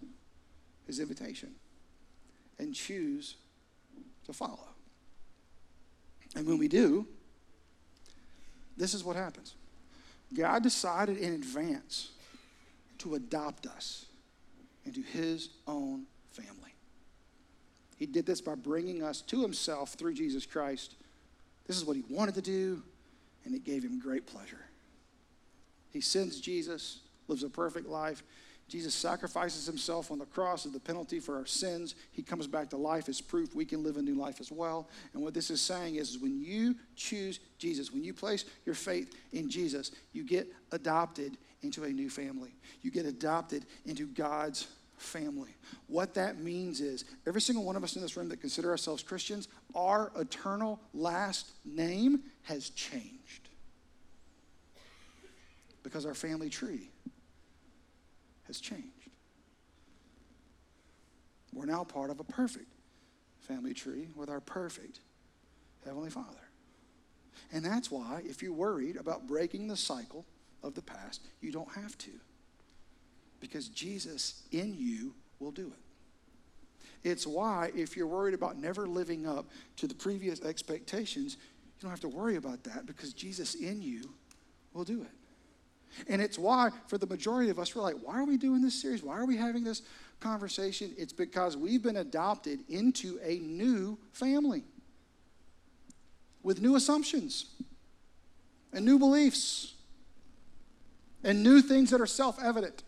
His 0.85 0.99
invitation 0.99 1.55
and 2.59 2.73
choose 2.73 3.35
to 4.25 4.33
follow. 4.33 4.67
And 6.35 6.45
when 6.45 6.57
we 6.57 6.67
do, 6.67 7.07
this 8.75 8.93
is 8.93 9.03
what 9.03 9.15
happens 9.15 9.55
God 10.33 10.61
decided 10.61 11.17
in 11.17 11.33
advance 11.33 12.11
to 12.99 13.15
adopt 13.15 13.65
us 13.65 14.05
into 14.85 15.01
His 15.01 15.49
own 15.67 16.05
family. 16.31 16.73
He 17.97 18.05
did 18.05 18.25
this 18.25 18.41
by 18.41 18.55
bringing 18.55 19.01
us 19.01 19.21
to 19.21 19.41
himself 19.41 19.93
through 19.93 20.13
Jesus 20.13 20.45
Christ. 20.45 20.95
This 21.67 21.77
is 21.77 21.85
what 21.85 21.95
he 21.95 22.03
wanted 22.09 22.35
to 22.35 22.41
do, 22.41 22.81
and 23.45 23.53
it 23.53 23.63
gave 23.63 23.83
him 23.83 23.99
great 23.99 24.25
pleasure. 24.25 24.61
He 25.91 26.01
sends 26.01 26.39
Jesus, 26.39 27.01
lives 27.27 27.43
a 27.43 27.49
perfect 27.49 27.87
life. 27.87 28.23
Jesus 28.67 28.93
sacrifices 28.93 29.65
himself 29.65 30.11
on 30.11 30.19
the 30.19 30.25
cross 30.25 30.65
as 30.65 30.73
the 30.73 30.79
penalty 30.79 31.19
for 31.19 31.37
our 31.37 31.45
sins. 31.45 31.95
He 32.11 32.21
comes 32.21 32.47
back 32.47 32.69
to 32.71 32.77
life 32.77 33.07
as 33.07 33.21
proof 33.21 33.55
we 33.55 33.63
can 33.63 33.81
live 33.81 33.95
a 33.95 34.01
new 34.01 34.15
life 34.15 34.41
as 34.41 34.51
well. 34.51 34.89
And 35.13 35.23
what 35.23 35.33
this 35.33 35.49
is 35.49 35.61
saying 35.61 35.95
is, 35.95 36.11
is 36.11 36.19
when 36.19 36.41
you 36.41 36.75
choose 36.95 37.39
Jesus, 37.57 37.93
when 37.93 38.03
you 38.03 38.13
place 38.13 38.43
your 38.65 38.75
faith 38.75 39.15
in 39.31 39.49
Jesus, 39.49 39.91
you 40.11 40.23
get 40.23 40.51
adopted 40.73 41.37
into 41.61 41.85
a 41.85 41.89
new 41.89 42.09
family. 42.09 42.51
You 42.81 42.91
get 42.91 43.05
adopted 43.05 43.65
into 43.85 44.05
God's 44.07 44.67
family. 44.97 45.55
What 45.87 46.15
that 46.15 46.39
means 46.39 46.81
is 46.81 47.05
every 47.25 47.41
single 47.41 47.63
one 47.63 47.75
of 47.75 47.83
us 47.83 47.95
in 47.95 48.01
this 48.01 48.17
room 48.17 48.29
that 48.29 48.41
consider 48.41 48.69
ourselves 48.69 49.03
Christians, 49.03 49.47
our 49.75 50.11
eternal 50.17 50.79
last 50.93 51.51
name 51.63 52.23
has 52.43 52.69
changed. 52.69 53.49
Because 55.83 56.05
our 56.05 56.13
family 56.13 56.49
tree 56.49 56.89
has 58.47 58.59
changed. 58.59 58.85
We're 61.53 61.65
now 61.65 61.83
part 61.83 62.09
of 62.09 62.19
a 62.19 62.23
perfect 62.23 62.73
family 63.39 63.73
tree 63.73 64.09
with 64.15 64.29
our 64.29 64.41
perfect 64.41 64.99
Heavenly 65.85 66.09
Father. 66.09 66.27
And 67.53 67.63
that's 67.63 67.89
why, 67.89 68.21
if 68.25 68.41
you're 68.41 68.53
worried 68.53 68.97
about 68.97 69.27
breaking 69.27 69.67
the 69.67 69.77
cycle 69.77 70.25
of 70.63 70.73
the 70.73 70.81
past, 70.81 71.21
you 71.39 71.51
don't 71.51 71.71
have 71.73 71.97
to 71.99 72.11
because 73.39 73.69
Jesus 73.69 74.43
in 74.51 74.73
you 74.77 75.13
will 75.39 75.51
do 75.51 75.67
it. 75.67 77.07
It's 77.09 77.27
why, 77.27 77.71
if 77.75 77.95
you're 77.95 78.07
worried 78.07 78.33
about 78.33 78.57
never 78.57 78.87
living 78.87 79.27
up 79.27 79.45
to 79.77 79.87
the 79.87 79.95
previous 79.95 80.41
expectations, 80.41 81.37
you 81.39 81.81
don't 81.81 81.91
have 81.91 81.99
to 82.01 82.09
worry 82.09 82.35
about 82.35 82.63
that 82.63 82.85
because 82.85 83.13
Jesus 83.13 83.55
in 83.55 83.81
you 83.81 84.09
will 84.73 84.83
do 84.83 85.03
it. 85.03 85.11
And 86.07 86.21
it's 86.21 86.37
why, 86.37 86.69
for 86.87 86.97
the 86.97 87.07
majority 87.07 87.49
of 87.49 87.59
us, 87.59 87.75
we're 87.75 87.81
like, 87.81 87.95
why 88.01 88.19
are 88.19 88.25
we 88.25 88.37
doing 88.37 88.61
this 88.61 88.79
series? 88.79 89.03
Why 89.03 89.17
are 89.17 89.25
we 89.25 89.37
having 89.37 89.63
this 89.63 89.83
conversation? 90.19 90.91
It's 90.97 91.13
because 91.13 91.55
we've 91.55 91.81
been 91.81 91.97
adopted 91.97 92.59
into 92.69 93.19
a 93.23 93.39
new 93.39 93.97
family 94.11 94.63
with 96.43 96.61
new 96.61 96.75
assumptions 96.75 97.45
and 98.73 98.85
new 98.85 98.99
beliefs 98.99 99.73
and 101.23 101.41
new 101.41 101.61
things 101.61 101.89
that 101.91 102.01
are 102.01 102.07
self 102.07 102.41
evident. 102.43 102.83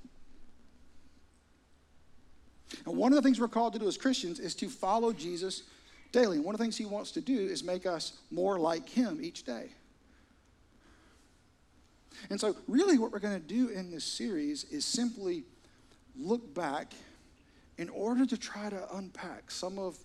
And 2.85 2.95
one 2.95 3.11
of 3.11 3.15
the 3.15 3.21
things 3.21 3.39
we're 3.39 3.47
called 3.47 3.73
to 3.73 3.79
do 3.79 3.87
as 3.87 3.97
Christians 3.97 4.39
is 4.39 4.55
to 4.55 4.69
follow 4.69 5.11
Jesus 5.11 5.63
daily. 6.11 6.37
And 6.37 6.45
one 6.45 6.55
of 6.55 6.59
the 6.59 6.63
things 6.63 6.77
he 6.77 6.85
wants 6.85 7.11
to 7.11 7.21
do 7.21 7.37
is 7.37 7.63
make 7.63 7.85
us 7.85 8.13
more 8.31 8.59
like 8.59 8.87
him 8.89 9.19
each 9.21 9.43
day. 9.43 9.69
And 12.29 12.39
so, 12.39 12.55
really, 12.67 12.97
what 12.97 13.11
we're 13.11 13.19
going 13.19 13.39
to 13.39 13.47
do 13.47 13.69
in 13.69 13.91
this 13.91 14.03
series 14.03 14.65
is 14.65 14.83
simply 14.83 15.43
look 16.17 16.53
back 16.53 16.93
in 17.77 17.89
order 17.89 18.25
to 18.25 18.37
try 18.37 18.69
to 18.69 18.95
unpack 18.95 19.49
some 19.49 19.79
of 19.79 19.97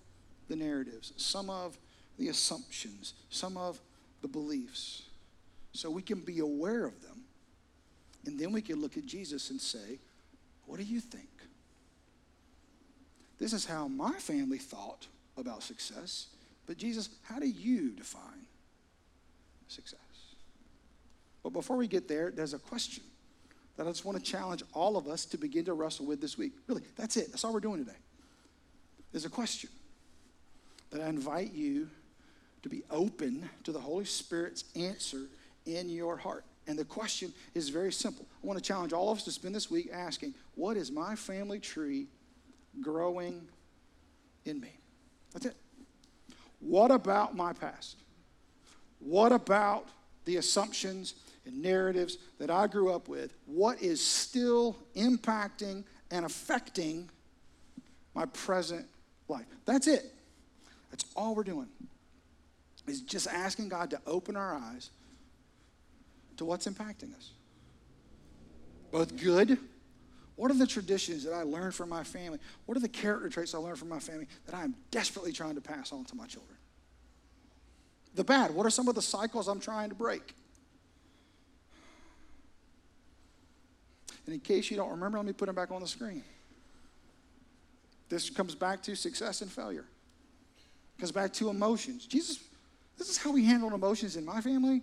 the 0.48 0.54
narratives, 0.54 1.12
some 1.16 1.50
of 1.50 1.76
the 2.18 2.28
assumptions, 2.28 3.14
some 3.30 3.56
of 3.56 3.80
the 4.22 4.28
beliefs, 4.28 5.02
so 5.72 5.90
we 5.90 6.02
can 6.02 6.20
be 6.20 6.38
aware 6.38 6.84
of 6.84 7.02
them. 7.02 7.24
And 8.26 8.38
then 8.38 8.52
we 8.52 8.62
can 8.62 8.80
look 8.80 8.96
at 8.96 9.04
Jesus 9.04 9.50
and 9.50 9.60
say, 9.60 9.98
What 10.66 10.78
do 10.78 10.84
you 10.84 11.00
think? 11.00 11.28
This 13.44 13.52
is 13.52 13.66
how 13.66 13.88
my 13.88 14.12
family 14.12 14.56
thought 14.56 15.06
about 15.36 15.62
success. 15.62 16.28
But 16.64 16.78
Jesus, 16.78 17.10
how 17.24 17.38
do 17.38 17.46
you 17.46 17.90
define 17.90 18.46
success? 19.68 19.98
But 21.42 21.50
before 21.52 21.76
we 21.76 21.86
get 21.86 22.08
there, 22.08 22.30
there's 22.30 22.54
a 22.54 22.58
question 22.58 23.04
that 23.76 23.86
I 23.86 23.90
just 23.90 24.06
want 24.06 24.16
to 24.16 24.24
challenge 24.24 24.62
all 24.72 24.96
of 24.96 25.06
us 25.06 25.26
to 25.26 25.36
begin 25.36 25.66
to 25.66 25.74
wrestle 25.74 26.06
with 26.06 26.22
this 26.22 26.38
week. 26.38 26.54
Really, 26.66 26.80
that's 26.96 27.18
it. 27.18 27.32
That's 27.32 27.44
all 27.44 27.52
we're 27.52 27.60
doing 27.60 27.84
today. 27.84 27.98
There's 29.12 29.26
a 29.26 29.30
question 29.30 29.68
that 30.88 31.02
I 31.02 31.08
invite 31.10 31.52
you 31.52 31.90
to 32.62 32.70
be 32.70 32.82
open 32.90 33.50
to 33.64 33.72
the 33.72 33.78
Holy 33.78 34.06
Spirit's 34.06 34.64
answer 34.74 35.26
in 35.66 35.90
your 35.90 36.16
heart. 36.16 36.46
And 36.66 36.78
the 36.78 36.86
question 36.86 37.30
is 37.52 37.68
very 37.68 37.92
simple. 37.92 38.24
I 38.42 38.46
want 38.46 38.58
to 38.58 38.64
challenge 38.64 38.94
all 38.94 39.10
of 39.10 39.18
us 39.18 39.24
to 39.24 39.32
spend 39.32 39.54
this 39.54 39.70
week 39.70 39.90
asking, 39.92 40.32
What 40.54 40.78
is 40.78 40.90
my 40.90 41.14
family 41.14 41.60
tree 41.60 42.06
growing 42.80 43.46
in 44.44 44.60
me. 44.60 44.76
That's 45.32 45.46
it. 45.46 45.56
What 46.60 46.90
about 46.90 47.36
my 47.36 47.52
past? 47.52 47.96
What 48.98 49.32
about 49.32 49.88
the 50.24 50.36
assumptions 50.36 51.14
and 51.44 51.60
narratives 51.60 52.16
that 52.38 52.50
I 52.50 52.66
grew 52.66 52.92
up 52.92 53.08
with? 53.08 53.34
What 53.46 53.82
is 53.82 54.04
still 54.04 54.76
impacting 54.96 55.84
and 56.10 56.24
affecting 56.24 57.10
my 58.14 58.24
present 58.26 58.86
life? 59.28 59.46
That's 59.66 59.86
it. 59.86 60.12
That's 60.90 61.04
all 61.16 61.34
we're 61.34 61.44
doing. 61.44 61.68
Is 62.86 63.00
just 63.00 63.26
asking 63.26 63.70
God 63.70 63.90
to 63.90 64.00
open 64.06 64.36
our 64.36 64.54
eyes 64.54 64.90
to 66.36 66.44
what's 66.44 66.66
impacting 66.66 67.14
us. 67.16 67.30
Both 68.90 69.16
good 69.16 69.58
what 70.36 70.50
are 70.50 70.54
the 70.54 70.66
traditions 70.66 71.24
that 71.24 71.32
I 71.32 71.42
learned 71.42 71.74
from 71.74 71.88
my 71.88 72.02
family? 72.02 72.38
What 72.66 72.76
are 72.76 72.80
the 72.80 72.88
character 72.88 73.28
traits 73.28 73.54
I 73.54 73.58
learned 73.58 73.78
from 73.78 73.88
my 73.88 74.00
family 74.00 74.26
that 74.46 74.54
I 74.54 74.64
am 74.64 74.74
desperately 74.90 75.32
trying 75.32 75.54
to 75.54 75.60
pass 75.60 75.92
on 75.92 76.04
to 76.06 76.16
my 76.16 76.26
children? 76.26 76.56
The 78.14 78.24
bad, 78.24 78.52
what 78.52 78.66
are 78.66 78.70
some 78.70 78.88
of 78.88 78.94
the 78.94 79.02
cycles 79.02 79.48
I'm 79.48 79.60
trying 79.60 79.88
to 79.90 79.94
break? 79.94 80.34
And 84.26 84.34
in 84.34 84.40
case 84.40 84.70
you 84.70 84.76
don't 84.76 84.90
remember, 84.90 85.18
let 85.18 85.26
me 85.26 85.32
put 85.32 85.46
them 85.46 85.54
back 85.54 85.70
on 85.70 85.80
the 85.80 85.86
screen. 85.86 86.22
This 88.08 88.30
comes 88.30 88.54
back 88.54 88.82
to 88.84 88.96
success 88.96 89.42
and 89.42 89.50
failure. 89.50 89.84
Comes 90.98 91.12
back 91.12 91.32
to 91.34 91.50
emotions. 91.50 92.06
Jesus, 92.06 92.40
this 92.96 93.08
is 93.08 93.18
how 93.18 93.32
we 93.32 93.44
handled 93.44 93.72
emotions 93.72 94.16
in 94.16 94.24
my 94.24 94.40
family. 94.40 94.82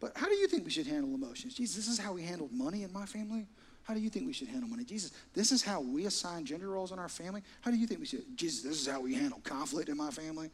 But 0.00 0.16
how 0.16 0.28
do 0.28 0.34
you 0.34 0.48
think 0.48 0.64
we 0.64 0.70
should 0.70 0.86
handle 0.86 1.14
emotions? 1.14 1.54
Jesus, 1.54 1.76
this 1.76 1.88
is 1.88 1.98
how 1.98 2.12
we 2.12 2.22
handled 2.22 2.52
money 2.52 2.82
in 2.82 2.92
my 2.92 3.04
family. 3.04 3.46
How 3.84 3.94
do 3.94 4.00
you 4.00 4.10
think 4.10 4.26
we 4.26 4.32
should 4.32 4.48
handle 4.48 4.68
money? 4.68 4.84
Jesus, 4.84 5.12
this 5.34 5.52
is 5.52 5.62
how 5.62 5.80
we 5.80 6.06
assign 6.06 6.44
gender 6.44 6.68
roles 6.68 6.92
in 6.92 6.98
our 6.98 7.08
family. 7.08 7.42
How 7.60 7.70
do 7.70 7.76
you 7.76 7.86
think 7.86 8.00
we 8.00 8.06
should? 8.06 8.24
Jesus, 8.36 8.62
this 8.62 8.80
is 8.80 8.86
how 8.86 9.00
we 9.00 9.14
handle 9.14 9.40
conflict 9.42 9.88
in 9.88 9.96
my 9.96 10.10
family. 10.10 10.50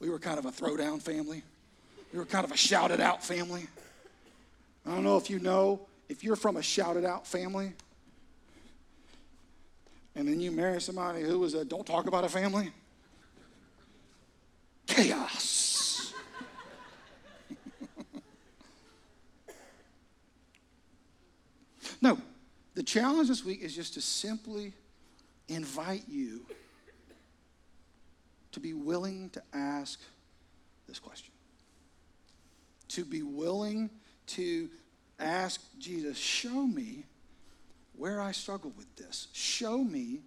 We 0.00 0.10
were 0.10 0.18
kind 0.18 0.38
of 0.38 0.46
a 0.46 0.50
throwdown 0.50 1.00
family. 1.00 1.42
We 2.12 2.18
were 2.18 2.24
kind 2.24 2.44
of 2.44 2.50
a 2.50 2.56
shouted 2.56 3.00
out 3.00 3.24
family. 3.24 3.66
I 4.84 4.90
don't 4.90 5.04
know 5.04 5.16
if 5.16 5.30
you 5.30 5.38
know, 5.38 5.86
if 6.08 6.24
you're 6.24 6.36
from 6.36 6.56
a 6.56 6.62
shouted 6.62 7.04
out 7.04 7.26
family, 7.26 7.72
and 10.14 10.28
then 10.28 10.40
you 10.40 10.50
marry 10.50 10.80
somebody 10.80 11.22
who 11.22 11.38
was 11.38 11.54
a 11.54 11.64
don't 11.64 11.86
talk 11.86 12.06
about 12.06 12.24
a 12.24 12.28
family, 12.28 12.70
chaos. 14.86 15.61
No, 22.02 22.18
the 22.74 22.82
challenge 22.82 23.28
this 23.28 23.44
week 23.44 23.62
is 23.62 23.74
just 23.74 23.94
to 23.94 24.00
simply 24.00 24.72
invite 25.48 26.04
you 26.08 26.44
to 28.50 28.60
be 28.60 28.74
willing 28.74 29.30
to 29.30 29.42
ask 29.54 30.00
this 30.86 30.98
question. 30.98 31.32
To 32.88 33.04
be 33.04 33.22
willing 33.22 33.88
to 34.26 34.68
ask 35.18 35.60
Jesus, 35.78 36.18
show 36.18 36.66
me 36.66 37.04
where 37.96 38.20
I 38.20 38.32
struggle 38.32 38.72
with 38.76 38.94
this. 38.96 39.28
Show 39.32 39.78
me 39.78 40.20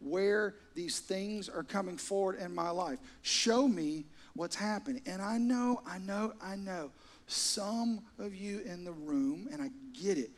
where 0.00 0.54
these 0.74 1.00
things 1.00 1.48
are 1.48 1.62
coming 1.62 1.98
forward 1.98 2.38
in 2.40 2.54
my 2.54 2.70
life. 2.70 2.98
Show 3.22 3.68
me 3.68 4.06
what's 4.34 4.56
happening. 4.56 5.02
And 5.06 5.20
I 5.20 5.36
know, 5.36 5.82
I 5.86 5.98
know, 5.98 6.32
I 6.42 6.56
know 6.56 6.90
some 7.26 8.00
of 8.18 8.34
you 8.34 8.60
in 8.60 8.84
the 8.84 8.92
room, 8.92 9.48
and 9.52 9.62
I 9.62 9.70
get 9.92 10.18
it, 10.18 10.30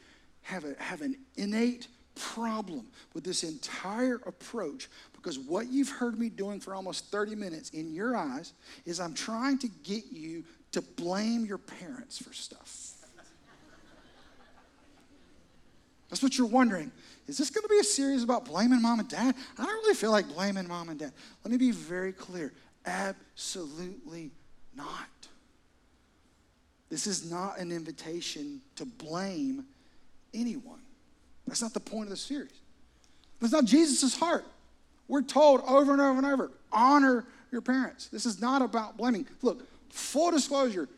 have, 0.42 0.64
a, 0.64 0.74
have 0.78 1.02
an 1.02 1.16
innate 1.36 1.88
problem 2.14 2.86
with 3.14 3.24
this 3.24 3.42
entire 3.42 4.16
approach 4.26 4.88
because 5.12 5.38
what 5.38 5.68
you've 5.68 5.88
heard 5.88 6.18
me 6.18 6.28
doing 6.28 6.60
for 6.60 6.74
almost 6.74 7.10
30 7.10 7.36
minutes 7.36 7.70
in 7.70 7.92
your 7.92 8.16
eyes 8.16 8.52
is 8.84 9.00
I'm 9.00 9.14
trying 9.14 9.58
to 9.58 9.68
get 9.84 10.04
you 10.10 10.44
to 10.72 10.82
blame 10.82 11.44
your 11.44 11.58
parents 11.58 12.18
for 12.18 12.32
stuff. 12.32 12.92
That's 16.10 16.22
what 16.22 16.36
you're 16.36 16.46
wondering. 16.46 16.92
Is 17.26 17.38
this 17.38 17.48
going 17.48 17.62
to 17.62 17.68
be 17.68 17.78
a 17.78 17.84
series 17.84 18.22
about 18.22 18.44
blaming 18.44 18.82
mom 18.82 19.00
and 19.00 19.08
dad? 19.08 19.34
I 19.58 19.64
don't 19.64 19.74
really 19.76 19.94
feel 19.94 20.10
like 20.10 20.28
blaming 20.28 20.68
mom 20.68 20.90
and 20.90 20.98
dad. 20.98 21.12
Let 21.44 21.52
me 21.52 21.56
be 21.56 21.70
very 21.70 22.12
clear. 22.12 22.52
Absolutely 22.84 24.30
not. 24.76 25.08
This 26.90 27.06
is 27.06 27.30
not 27.30 27.58
an 27.58 27.72
invitation 27.72 28.60
to 28.76 28.84
blame 28.84 29.64
anyone. 30.34 30.80
That's 31.46 31.62
not 31.62 31.74
the 31.74 31.80
point 31.80 32.04
of 32.04 32.10
the 32.10 32.16
series. 32.16 32.52
That's 33.40 33.52
not 33.52 33.64
Jesus' 33.64 34.16
heart. 34.16 34.44
We're 35.08 35.22
told 35.22 35.62
over 35.66 35.92
and 35.92 36.00
over 36.00 36.18
and 36.18 36.26
over 36.26 36.50
honor 36.72 37.26
your 37.50 37.60
parents. 37.60 38.08
This 38.08 38.24
is 38.24 38.40
not 38.40 38.62
about 38.62 38.96
blaming. 38.96 39.26
Look, 39.42 39.66
full 39.90 40.30
disclosure 40.30 40.88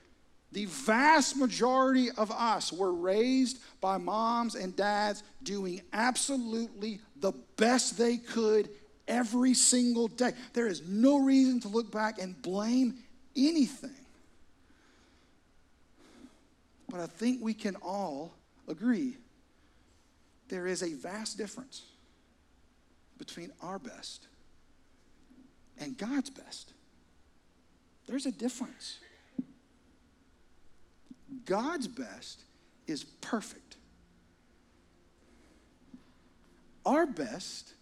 the 0.55 0.67
vast 0.67 1.37
majority 1.37 2.13
of 2.13 2.31
us 2.31 2.73
were 2.73 2.95
raised 2.95 3.59
by 3.81 3.99
moms 3.99 4.55
and 4.55 4.75
dads 4.77 5.25
doing 5.43 5.83
absolutely 5.93 7.01
the 7.17 7.33
best 7.57 7.99
they 7.99 8.19
could 8.19 8.71
every 9.09 9.53
single 9.53 10.07
day. 10.07 10.31
There 10.53 10.69
is 10.69 10.83
no 10.87 11.19
reason 11.19 11.59
to 11.63 11.69
look 11.69 11.91
back 11.91 12.21
and 12.21 12.41
blame 12.41 12.95
anything. 13.37 13.91
But 16.89 17.01
I 17.01 17.07
think 17.07 17.43
we 17.43 17.53
can 17.53 17.75
all 17.83 18.33
agree 18.69 19.17
there 20.49 20.67
is 20.67 20.83
a 20.83 20.95
vast 20.95 21.39
difference 21.39 21.83
between 23.19 23.51
our 23.63 23.79
best 23.79 24.27
and 25.79 25.97
God's 25.97 26.31
best. 26.31 26.73
There's 28.07 28.27
a 28.27 28.33
difference. 28.33 28.99
God's 31.45 31.89
best 31.89 32.43
is 32.87 33.05
perfect. 33.05 33.77
Our 36.85 37.07
best 37.07 37.73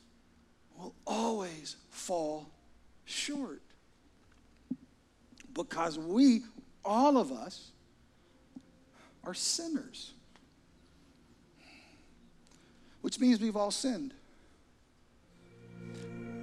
will 0.79 0.95
always 1.07 1.77
fall 1.91 2.51
short 3.05 3.63
because 5.55 5.99
we, 5.99 6.43
all 6.85 7.19
of 7.19 7.33
us, 7.33 7.71
are 9.25 9.35
sinners, 9.35 10.13
which 13.03 13.21
means 13.21 13.41
we've 13.41 13.57
all 13.57 13.71
sinned. 13.71 14.15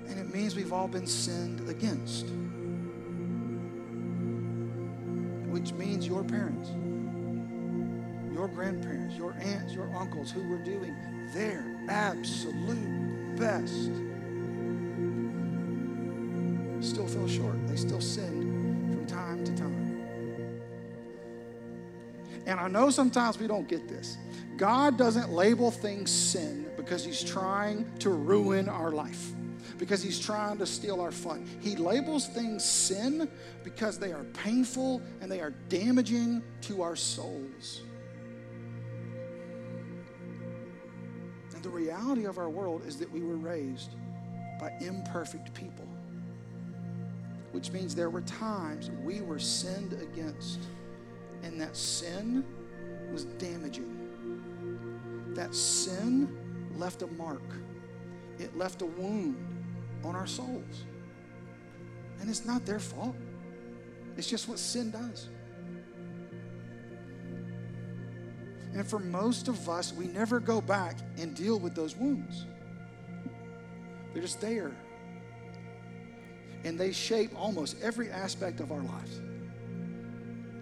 And 0.08 0.20
it 0.20 0.34
means 0.34 0.56
we've 0.56 0.74
all 0.74 0.88
been 0.88 1.08
sinned 1.08 1.68
against, 1.70 2.28
which 5.52 5.74
means 5.74 6.08
your 6.08 6.24
parents 6.24 6.70
your 8.40 8.48
grandparents, 8.48 9.18
your 9.18 9.34
aunts, 9.42 9.74
your 9.74 9.94
uncles 9.98 10.32
who 10.32 10.48
were 10.48 10.60
doing 10.60 10.96
their 11.34 11.76
absolute 11.90 13.36
best 13.36 13.92
still 16.80 17.06
fell 17.06 17.28
short. 17.28 17.58
They 17.68 17.76
still 17.76 18.00
sinned 18.00 18.94
from 18.94 19.06
time 19.08 19.44
to 19.44 19.54
time. 19.58 19.89
And 22.50 22.60
I 22.60 22.68
know 22.68 22.90
sometimes 22.90 23.38
we 23.38 23.46
don't 23.46 23.68
get 23.68 23.88
this. 23.88 24.18
God 24.58 24.98
doesn't 24.98 25.30
label 25.30 25.70
things 25.70 26.10
sin 26.10 26.66
because 26.78 27.06
he's 27.06 27.24
trying 27.24 27.86
to 28.00 28.10
ruin 28.10 28.68
our 28.68 28.92
life 28.92 29.34
because 29.78 30.02
he's 30.02 30.20
trying 30.20 30.58
to 30.58 30.66
steal 30.66 31.00
our 31.00 31.12
fun. 31.12 31.48
He 31.62 31.76
labels 31.76 32.28
things 32.28 32.66
sin 32.66 33.30
because 33.64 34.00
they 34.00 34.12
are 34.12 34.24
painful 34.34 35.00
and 35.22 35.32
they 35.32 35.40
are 35.40 35.52
damaging 35.70 36.42
to 36.62 36.82
our 36.82 36.96
souls. 36.96 37.84
And 41.54 41.64
the 41.64 41.70
reality 41.70 42.26
of 42.26 42.40
our 42.40 42.50
world 42.50 42.82
is 42.88 42.98
that 42.98 43.12
we 43.12 43.22
were 43.22 43.38
raised 43.38 43.92
by 44.60 44.74
imperfect 44.82 45.54
people, 45.54 45.88
which 47.52 47.72
means 47.72 47.94
there 47.94 48.10
were 48.10 48.22
times 48.22 48.90
we 49.04 49.22
were 49.22 49.40
sinned 49.40 49.94
against, 49.94 50.60
and 51.44 51.60
that 51.60 51.76
sin 51.76 52.44
was 53.12 53.26
damaging. 53.26 53.96
That 55.36 55.54
sin 55.54 56.38
left 56.76 57.02
a 57.02 57.08
mark, 57.08 57.42
it 58.38 58.58
left 58.58 58.82
a 58.82 58.86
wound 58.86 59.36
on 60.04 60.16
our 60.16 60.28
souls. 60.28 60.86
And 62.20 62.30
it's 62.30 62.46
not 62.46 62.66
their 62.66 62.80
fault, 62.80 63.16
it's 64.18 64.30
just 64.30 64.50
what 64.50 64.60
sin 64.60 64.92
does. 64.92 65.30
And 68.74 68.88
for 68.88 69.00
most 69.00 69.48
of 69.48 69.68
us, 69.68 69.94
we 69.94 70.06
never 70.08 70.40
go 70.40 70.62
back 70.62 70.98
and 71.18 71.36
deal 71.36 71.60
with 71.60 71.74
those 71.74 71.96
wounds. 71.96 72.46
They're 74.14 74.22
just 74.22 74.42
there. 74.42 74.72
And 76.64 76.80
they 76.80 76.92
shape 76.92 77.32
almost 77.36 77.78
every 77.82 78.10
aspect 78.10 78.60
of 78.60 78.72
our 78.72 78.82
lives. 78.82 79.22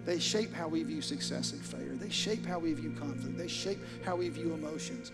They 0.08 0.18
shape 0.18 0.54
how 0.54 0.68
we 0.68 0.82
view 0.84 1.02
success 1.02 1.52
and 1.52 1.62
failure. 1.62 1.94
They 1.94 2.08
shape 2.08 2.46
how 2.46 2.58
we 2.58 2.72
view 2.72 2.96
conflict. 2.98 3.36
They 3.36 3.46
shape 3.46 3.78
how 4.06 4.16
we 4.16 4.30
view 4.30 4.54
emotions. 4.54 5.12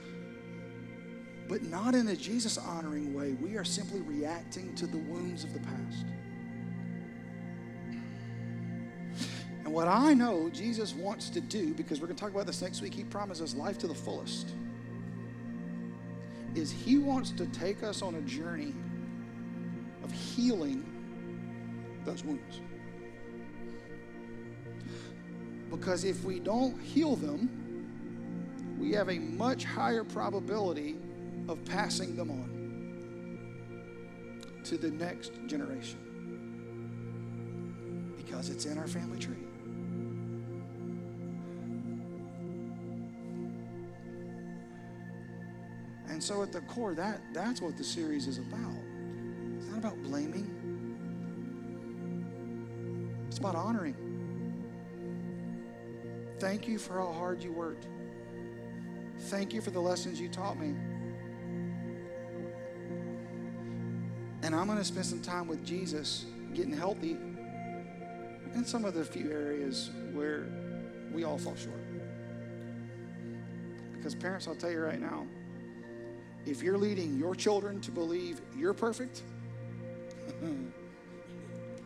But 1.49 1.65
not 1.65 1.97
in 1.97 2.07
a 2.07 2.15
Jesus 2.15 2.59
honoring 2.59 3.13
way. 3.13 3.33
We 3.33 3.57
are 3.57 3.65
simply 3.65 4.03
reacting 4.03 4.73
to 4.77 4.87
the 4.87 4.99
wounds 4.99 5.43
of 5.43 5.53
the 5.53 5.59
past. 5.59 6.07
And 9.65 9.73
what 9.73 9.89
I 9.89 10.15
know 10.15 10.49
Jesus 10.51 10.95
wants 10.95 11.29
to 11.31 11.41
do, 11.41 11.75
because 11.75 12.01
we're 12.01 12.07
going 12.07 12.17
to 12.17 12.23
talk 12.23 12.33
about 12.33 12.47
this 12.47 12.63
next 12.63 12.81
week, 12.81 12.95
he 12.95 13.03
promises 13.03 13.53
life 13.53 13.79
to 13.79 13.89
the 13.89 13.97
fullest, 13.97 14.53
is 16.55 16.71
he 16.71 16.99
wants 16.99 17.33
to 17.33 17.47
take 17.47 17.83
us 17.83 18.01
on 18.01 18.15
a 18.15 18.21
journey 18.21 18.73
of 20.05 20.13
healing 20.13 20.85
those 22.05 22.23
wounds. 22.23 22.61
Because 25.71 26.05
if 26.05 26.25
we 26.25 26.41
don't 26.41 26.81
heal 26.81 27.17
them, 27.17 28.77
we 28.79 28.93
have 28.93 29.09
a 29.09 29.19
much 29.19 29.65
higher 29.65 30.05
probability 30.05 30.97
of 31.49 31.65
passing 31.65 32.17
them 32.17 32.31
on 32.31 32.55
to 34.65 34.79
the 34.79 34.91
next 34.91 35.33
generation 35.47 35.99
because 38.17 38.49
it's 38.49 38.65
in 38.65 38.79
our 38.79 38.87
family 38.87 39.19
tree. 39.19 39.35
And 46.09 46.23
so 46.23 46.43
at 46.43 46.53
the 46.53 46.61
core, 46.63 46.95
that, 46.95 47.21
that's 47.33 47.61
what 47.61 47.77
the 47.77 47.85
series 47.85 48.27
is 48.27 48.39
about. 48.39 48.73
It's 49.57 49.67
not 49.67 49.79
about 49.79 50.03
blaming. 50.03 50.49
It's 53.29 53.39
about 53.39 53.57
honoring. 53.57 54.14
Thank 56.39 56.67
you 56.67 56.79
for 56.79 56.95
how 56.95 57.13
hard 57.13 57.43
you 57.43 57.53
worked. 57.53 57.87
Thank 59.19 59.53
you 59.53 59.61
for 59.61 59.71
the 59.71 59.81
lessons 59.81 60.21
you 60.21 60.29
taught 60.29 60.59
me. 60.59 60.75
And 64.43 64.55
I'm 64.55 64.67
going 64.67 64.79
to 64.79 64.85
spend 64.85 65.07
some 65.07 65.23
time 65.23 65.47
with 65.47 65.65
Jesus 65.65 66.27
getting 66.53 66.77
healthy 66.77 67.17
in 68.55 68.65
some 68.65 68.85
of 68.85 68.95
the 68.95 69.05
few 69.05 69.31
areas 69.31 69.91
where 70.13 70.47
we 71.13 71.25
all 71.25 71.39
fall 71.39 71.57
short. 71.57 71.81
Because, 73.97 74.15
parents, 74.15 74.47
I'll 74.47 74.55
tell 74.55 74.71
you 74.71 74.81
right 74.81 75.01
now, 75.01 75.27
if 76.45 76.63
you're 76.63 76.77
leading 76.77 77.19
your 77.19 77.35
children 77.35 77.81
to 77.81 77.91
believe 77.91 78.41
you're 78.57 78.75
perfect, 78.75 79.23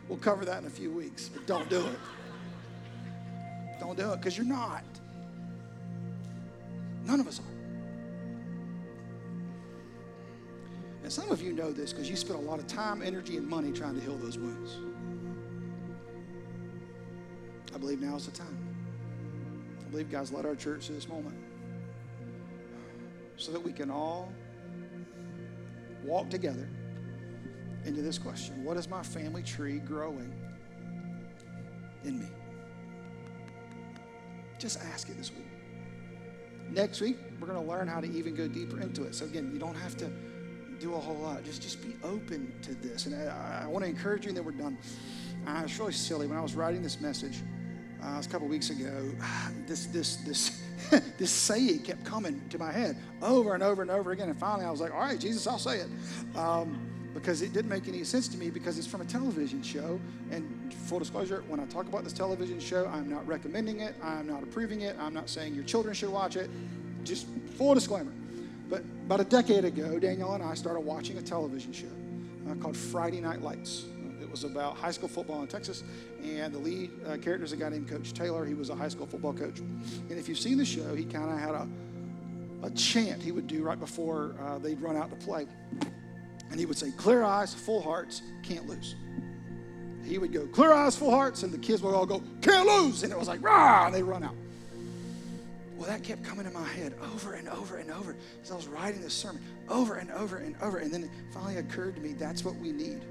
we'll 0.09 0.17
cover 0.17 0.43
that 0.43 0.59
in 0.59 0.67
a 0.67 0.69
few 0.69 0.91
weeks, 0.91 1.29
but 1.29 1.45
don't 1.47 1.69
do 1.69 1.85
it. 1.85 1.99
Don't 3.79 3.97
do 3.97 4.11
it 4.11 4.17
because 4.17 4.37
you're 4.37 4.45
not. 4.45 4.83
None 7.05 7.19
of 7.19 7.27
us 7.27 7.39
are. 7.39 7.59
And 11.03 11.11
some 11.11 11.31
of 11.31 11.41
you 11.41 11.53
know 11.53 11.71
this 11.71 11.91
because 11.91 12.09
you 12.09 12.15
spent 12.15 12.37
a 12.37 12.41
lot 12.41 12.59
of 12.59 12.67
time, 12.67 13.01
energy, 13.01 13.37
and 13.37 13.47
money 13.47 13.71
trying 13.71 13.95
to 13.95 14.01
heal 14.01 14.17
those 14.17 14.37
wounds. 14.37 14.77
I 17.73 17.77
believe 17.77 18.01
now 18.01 18.15
is 18.15 18.25
the 18.25 18.31
time. 18.31 18.57
I 19.79 19.89
believe 19.89 20.11
God's 20.11 20.31
led 20.31 20.45
our 20.45 20.55
church 20.55 20.87
to 20.87 20.93
this 20.93 21.07
moment 21.07 21.35
so 23.37 23.51
that 23.51 23.63
we 23.63 23.71
can 23.71 23.89
all 23.89 24.31
walk 26.03 26.29
together 26.29 26.69
into 27.85 28.01
this 28.01 28.17
question 28.17 28.63
What 28.63 28.77
is 28.77 28.89
my 28.89 29.01
family 29.01 29.41
tree 29.41 29.79
growing 29.79 30.33
in 32.03 32.19
me? 32.19 32.27
Just 34.59 34.79
ask 34.93 35.09
it 35.09 35.17
this 35.17 35.31
week. 35.31 35.47
Next 36.69 37.01
week, 37.01 37.17
we're 37.39 37.47
going 37.47 37.59
to 37.59 37.67
learn 37.67 37.87
how 37.87 37.99
to 37.99 38.07
even 38.11 38.35
go 38.35 38.47
deeper 38.47 38.79
into 38.79 39.03
it. 39.03 39.15
So, 39.15 39.25
again, 39.25 39.49
you 39.51 39.57
don't 39.57 39.75
have 39.75 39.97
to 39.97 40.11
do 40.79 40.93
a 40.93 40.99
whole 40.99 41.15
lot. 41.15 41.43
Just, 41.43 41.61
just 41.61 41.81
be 41.81 41.95
open 42.03 42.53
to 42.61 42.75
this. 42.75 43.05
And 43.05 43.15
I, 43.15 43.63
I 43.63 43.67
want 43.67 43.83
to 43.85 43.89
encourage 43.89 44.25
you, 44.25 44.33
then 44.33 44.45
we're 44.45 44.51
done. 44.51 44.77
Uh, 45.47 45.61
it's 45.63 45.79
really 45.79 45.93
silly. 45.93 46.27
When 46.27 46.37
I 46.37 46.41
was 46.41 46.55
writing 46.55 46.83
this 46.83 46.99
message, 46.99 47.37
uh, 48.03 48.13
it 48.13 48.17
was 48.17 48.25
a 48.27 48.29
couple 48.29 48.47
weeks 48.47 48.69
ago, 48.69 49.11
this, 49.65 49.87
this, 49.87 50.17
this, 50.17 50.61
this 51.17 51.31
saying 51.31 51.79
kept 51.79 52.03
coming 52.03 52.41
to 52.49 52.59
my 52.59 52.71
head 52.71 52.97
over 53.21 53.53
and 53.53 53.63
over 53.63 53.81
and 53.81 53.89
over 53.89 54.11
again. 54.11 54.29
And 54.29 54.37
finally, 54.37 54.65
I 54.65 54.71
was 54.71 54.81
like, 54.81 54.93
all 54.93 54.99
right, 54.99 55.19
Jesus, 55.19 55.47
I'll 55.47 55.57
say 55.57 55.79
it. 55.79 56.37
Um, 56.37 56.85
because 57.13 57.41
it 57.41 57.53
didn't 57.53 57.69
make 57.69 57.87
any 57.87 58.03
sense 58.03 58.27
to 58.27 58.37
me 58.37 58.49
because 58.49 58.77
it's 58.77 58.87
from 58.87 59.01
a 59.01 59.05
television 59.05 59.63
show. 59.63 59.99
And 60.31 60.58
full 60.89 60.99
disclosure, 60.99 61.43
when 61.47 61.59
I 61.59 61.65
talk 61.65 61.87
about 61.87 62.03
this 62.03 62.13
television 62.13 62.59
show, 62.59 62.87
I'm 62.87 63.07
not 63.07 63.25
recommending 63.27 63.81
it, 63.81 63.93
I'm 64.01 64.25
not 64.25 64.41
approving 64.41 64.81
it, 64.81 64.95
I'm 64.99 65.13
not 65.13 65.29
saying 65.29 65.53
your 65.53 65.63
children 65.63 65.93
should 65.93 66.09
watch 66.09 66.35
it. 66.35 66.49
Just 67.03 67.27
full 67.57 67.75
disclaimer. 67.75 68.11
But 68.67 68.81
about 69.05 69.19
a 69.19 69.23
decade 69.23 69.65
ago, 69.65 69.99
Daniel 69.99 70.33
and 70.33 70.43
I 70.43 70.55
started 70.55 70.79
watching 70.79 71.19
a 71.19 71.21
television 71.21 71.71
show 71.71 71.87
uh, 72.49 72.55
called 72.55 72.75
Friday 72.75 73.21
Night 73.21 73.43
Lights. 73.43 73.85
It 74.19 74.29
was 74.29 74.43
about 74.43 74.77
high 74.77 74.89
school 74.89 75.07
football 75.07 75.43
in 75.43 75.47
Texas, 75.47 75.83
and 76.23 76.51
the 76.51 76.57
lead 76.57 76.89
uh, 77.05 77.17
character 77.17 77.43
is 77.43 77.51
a 77.51 77.57
guy 77.57 77.69
named 77.69 77.87
Coach 77.87 78.13
Taylor. 78.13 78.43
He 78.43 78.55
was 78.55 78.71
a 78.71 78.75
high 78.75 78.89
school 78.89 79.05
football 79.05 79.33
coach. 79.33 79.59
And 79.59 80.11
if 80.11 80.27
you've 80.27 80.39
seen 80.39 80.57
the 80.57 80.65
show, 80.65 80.95
he 80.95 81.05
kind 81.05 81.31
of 81.31 81.37
had 81.37 81.53
a, 81.53 81.67
a 82.63 82.71
chant 82.71 83.21
he 83.21 83.31
would 83.31 83.45
do 83.45 83.61
right 83.61 83.79
before 83.79 84.35
uh, 84.41 84.57
they'd 84.57 84.81
run 84.81 84.97
out 84.97 85.11
to 85.11 85.15
play. 85.15 85.45
And 86.49 86.59
he 86.59 86.65
would 86.65 86.77
say, 86.79 86.89
Clear 86.97 87.23
eyes, 87.23 87.53
full 87.53 87.81
hearts, 87.81 88.23
can't 88.41 88.67
lose. 88.67 88.95
He 90.09 90.17
would 90.17 90.33
go, 90.33 90.47
Clear 90.47 90.73
eyes, 90.73 90.95
full 90.95 91.11
hearts, 91.11 91.43
and 91.43 91.53
the 91.53 91.57
kids 91.57 91.83
would 91.83 91.93
all 91.93 92.05
go, 92.05 92.21
Can't 92.41 92.67
lose. 92.67 93.03
And 93.03 93.13
it 93.13 93.17
was 93.17 93.27
like, 93.27 93.43
Rah! 93.43 93.85
And 93.85 93.95
they 93.95 94.01
run 94.01 94.23
out. 94.23 94.35
Well, 95.77 95.87
that 95.87 96.03
kept 96.03 96.23
coming 96.23 96.45
in 96.45 96.51
my 96.51 96.67
head 96.67 96.95
over 97.13 97.33
and 97.33 97.47
over 97.47 97.77
and 97.77 97.89
over 97.91 98.15
as 98.43 98.51
I 98.51 98.55
was 98.55 98.67
writing 98.67 99.01
this 99.01 99.13
sermon, 99.13 99.41
over 99.69 99.95
and 99.95 100.11
over 100.11 100.37
and 100.37 100.55
over. 100.61 100.79
And 100.79 100.91
then 100.91 101.03
it 101.03 101.11
finally 101.31 101.57
occurred 101.57 101.95
to 101.95 102.01
me 102.01 102.13
that's 102.13 102.43
what 102.43 102.55
we 102.55 102.73
need 102.73 103.05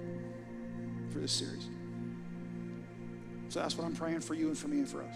for 1.11 1.21
this 1.21 1.33
series. 1.33 1.69
So 3.49 3.61
that's 3.61 3.79
what 3.79 3.87
I'm 3.87 3.95
praying 3.95 4.21
for 4.21 4.35
you 4.35 4.49
and 4.49 4.59
for 4.59 4.69
me 4.69 4.81
and 4.81 4.89
for 4.89 5.03
us. 5.03 5.15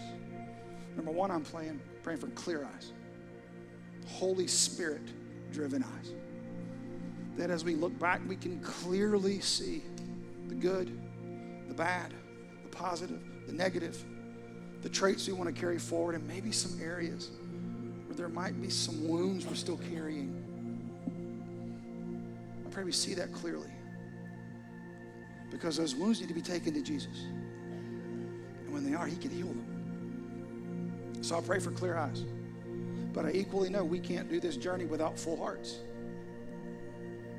Number 0.95 1.11
one, 1.11 1.29
I'm 1.29 1.43
praying, 1.43 1.79
praying 2.01 2.19
for 2.19 2.27
clear 2.27 2.65
eyes, 2.75 2.91
Holy 4.07 4.47
Spirit 4.47 5.03
driven 5.51 5.83
eyes. 5.83 6.13
That 7.37 7.51
as 7.51 7.63
we 7.63 7.75
look 7.75 7.97
back, 7.99 8.21
we 8.27 8.35
can 8.35 8.59
clearly 8.61 9.39
see 9.41 9.83
the 10.47 10.55
good, 10.55 10.97
the 11.67 11.73
bad, 11.73 12.13
the 12.63 12.69
positive, 12.69 13.19
the 13.47 13.53
negative, 13.53 14.03
the 14.81 14.89
traits 14.89 15.27
we 15.27 15.33
want 15.33 15.53
to 15.53 15.59
carry 15.59 15.79
forward, 15.79 16.15
and 16.15 16.27
maybe 16.27 16.51
some 16.51 16.79
areas 16.81 17.31
where 18.07 18.15
there 18.15 18.29
might 18.29 18.61
be 18.61 18.69
some 18.69 19.07
wounds 19.07 19.45
we're 19.45 19.55
still 19.55 19.79
carrying. 19.91 20.39
I 22.65 22.69
pray 22.69 22.83
we 22.83 22.91
see 22.91 23.13
that 23.13 23.31
clearly 23.33 23.69
because 25.51 25.77
those 25.77 25.95
wounds 25.95 26.19
need 26.19 26.27
to 26.27 26.33
be 26.33 26.41
taken 26.41 26.73
to 26.73 26.81
Jesus. 26.81 27.25
And 27.25 28.73
when 28.73 28.83
they 28.83 28.95
are, 28.95 29.05
He 29.05 29.15
can 29.15 29.31
heal 29.31 29.47
them. 29.47 31.19
So 31.21 31.37
I 31.37 31.41
pray 31.41 31.59
for 31.59 31.71
clear 31.71 31.95
eyes. 31.95 32.25
But 33.13 33.25
I 33.25 33.31
equally 33.31 33.69
know 33.69 33.83
we 33.83 33.99
can't 33.99 34.27
do 34.27 34.39
this 34.39 34.57
journey 34.57 34.85
without 34.85 35.17
full 35.17 35.37
hearts. 35.37 35.77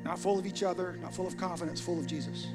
Not 0.04 0.18
full 0.18 0.38
of 0.38 0.46
each 0.46 0.62
other, 0.62 0.96
not 1.02 1.14
full 1.14 1.26
of 1.26 1.36
confidence, 1.36 1.80
full 1.80 1.98
of 1.98 2.06
Jesus. 2.06 2.46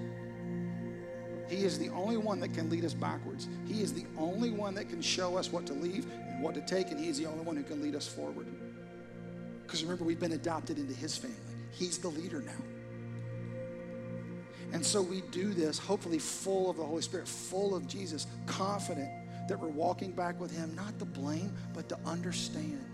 He 1.49 1.63
is 1.63 1.79
the 1.79 1.89
only 1.89 2.17
one 2.17 2.39
that 2.41 2.53
can 2.53 2.69
lead 2.69 2.85
us 2.85 2.93
backwards. 2.93 3.47
He 3.65 3.81
is 3.81 3.91
the 3.91 4.05
only 4.17 4.51
one 4.51 4.75
that 4.75 4.87
can 4.87 5.01
show 5.01 5.35
us 5.35 5.51
what 5.51 5.65
to 5.65 5.73
leave 5.73 6.05
and 6.11 6.43
what 6.43 6.53
to 6.53 6.61
take, 6.61 6.91
and 6.91 6.99
He's 6.99 7.17
the 7.17 7.25
only 7.25 7.43
one 7.43 7.55
who 7.55 7.63
can 7.63 7.81
lead 7.81 7.95
us 7.95 8.07
forward. 8.07 8.45
Because 9.63 9.81
remember, 9.83 10.03
we've 10.03 10.19
been 10.19 10.33
adopted 10.33 10.77
into 10.77 10.93
His 10.93 11.17
family. 11.17 11.35
He's 11.71 11.97
the 11.97 12.09
leader 12.09 12.41
now. 12.41 12.51
And 14.73 14.85
so 14.85 15.01
we 15.01 15.21
do 15.31 15.51
this, 15.55 15.79
hopefully 15.79 16.19
full 16.19 16.69
of 16.69 16.77
the 16.77 16.85
Holy 16.85 17.01
Spirit, 17.01 17.27
full 17.27 17.75
of 17.75 17.87
Jesus, 17.87 18.27
confident 18.45 19.09
that 19.47 19.59
we're 19.59 19.67
walking 19.67 20.11
back 20.11 20.39
with 20.39 20.55
Him, 20.55 20.75
not 20.75 20.99
to 20.99 21.05
blame, 21.05 21.51
but 21.73 21.89
to 21.89 21.97
understand. 22.05 22.85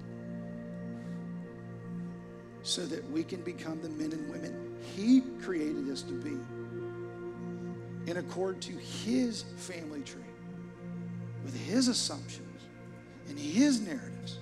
So 2.64 2.86
that 2.86 3.04
we 3.12 3.26
can 3.26 3.42
become 3.42 3.82
the 3.82 3.90
men 3.90 4.14
and 4.14 4.30
women 4.32 4.78
He 4.96 5.22
created 5.42 5.90
us 5.90 6.02
to 6.04 6.14
be 6.14 6.38
in 8.08 8.18
accord 8.18 8.62
to 8.62 8.74
His 8.74 9.44
family 9.58 10.02
tree, 10.02 10.22
with 11.44 11.56
His 11.56 11.88
assumptions 11.88 12.64
and 13.28 13.40
His 13.40 13.82
narratives 13.82 14.40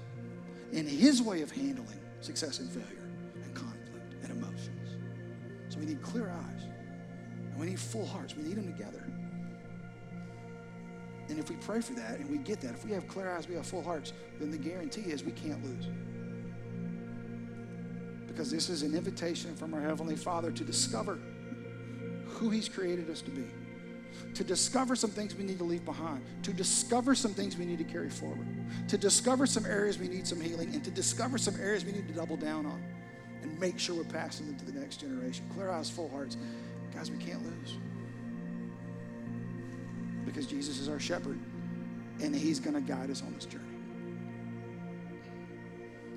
and 0.73 0.87
His 0.87 1.21
way 1.21 1.41
of 1.41 1.51
handling 1.51 1.99
success 2.21 2.59
and 2.59 2.69
failure 2.69 3.09
and 3.43 3.55
conflict 3.55 4.15
and 4.23 4.31
emotions. 4.31 4.97
So 5.69 5.79
we 5.79 5.85
need 5.85 6.01
clear 6.01 6.29
eyes. 6.29 6.63
And 7.51 7.59
we 7.59 7.67
need 7.67 7.79
full 7.79 8.05
hearts. 8.05 8.35
We 8.35 8.43
need 8.43 8.55
them 8.55 8.65
together. 8.65 9.03
And 11.29 11.39
if 11.39 11.49
we 11.49 11.55
pray 11.57 11.81
for 11.81 11.93
that 11.93 12.19
and 12.19 12.29
we 12.29 12.37
get 12.37 12.59
that, 12.61 12.71
if 12.71 12.83
we 12.83 12.91
have 12.91 13.07
clear 13.07 13.31
eyes, 13.31 13.47
we 13.47 13.55
have 13.55 13.65
full 13.65 13.83
hearts, 13.83 14.11
then 14.39 14.51
the 14.51 14.57
guarantee 14.57 15.11
is 15.11 15.23
we 15.23 15.31
can't 15.31 15.63
lose. 15.63 15.87
Because 18.27 18.49
this 18.49 18.69
is 18.69 18.81
an 18.81 18.95
invitation 18.95 19.55
from 19.55 19.73
our 19.73 19.81
Heavenly 19.81 20.15
Father 20.15 20.51
to 20.51 20.63
discover 20.63 21.19
who 22.33 22.49
He's 22.49 22.69
created 22.69 23.09
us 23.09 23.21
to 23.21 23.31
be, 23.31 23.45
to 24.33 24.43
discover 24.43 24.95
some 24.95 25.09
things 25.09 25.35
we 25.35 25.43
need 25.43 25.57
to 25.57 25.63
leave 25.63 25.85
behind, 25.85 26.21
to 26.43 26.53
discover 26.53 27.15
some 27.15 27.33
things 27.33 27.57
we 27.57 27.65
need 27.65 27.77
to 27.77 27.83
carry 27.83 28.09
forward, 28.09 28.47
to 28.87 28.97
discover 28.97 29.45
some 29.45 29.65
areas 29.65 29.97
we 29.97 30.07
need 30.07 30.27
some 30.27 30.39
healing, 30.39 30.73
and 30.73 30.83
to 30.83 30.91
discover 30.91 31.37
some 31.37 31.55
areas 31.59 31.85
we 31.85 31.91
need 31.91 32.07
to 32.07 32.13
double 32.13 32.37
down 32.37 32.65
on 32.65 32.83
and 33.41 33.59
make 33.59 33.77
sure 33.77 33.95
we're 33.95 34.03
passing 34.05 34.47
them 34.47 34.55
to 34.57 34.65
the 34.65 34.79
next 34.79 34.97
generation. 34.97 35.45
Clear 35.53 35.69
eyes, 35.69 35.89
full 35.89 36.09
hearts. 36.09 36.37
Guys, 36.95 37.11
we 37.11 37.17
can't 37.17 37.43
lose. 37.43 37.77
Because 40.25 40.47
Jesus 40.47 40.79
is 40.79 40.87
our 40.87 40.99
shepherd 40.99 41.37
and 42.21 42.33
he's 42.35 42.59
going 42.59 42.75
to 42.75 42.81
guide 42.81 43.09
us 43.09 43.21
on 43.21 43.33
this 43.33 43.45
journey. 43.45 43.63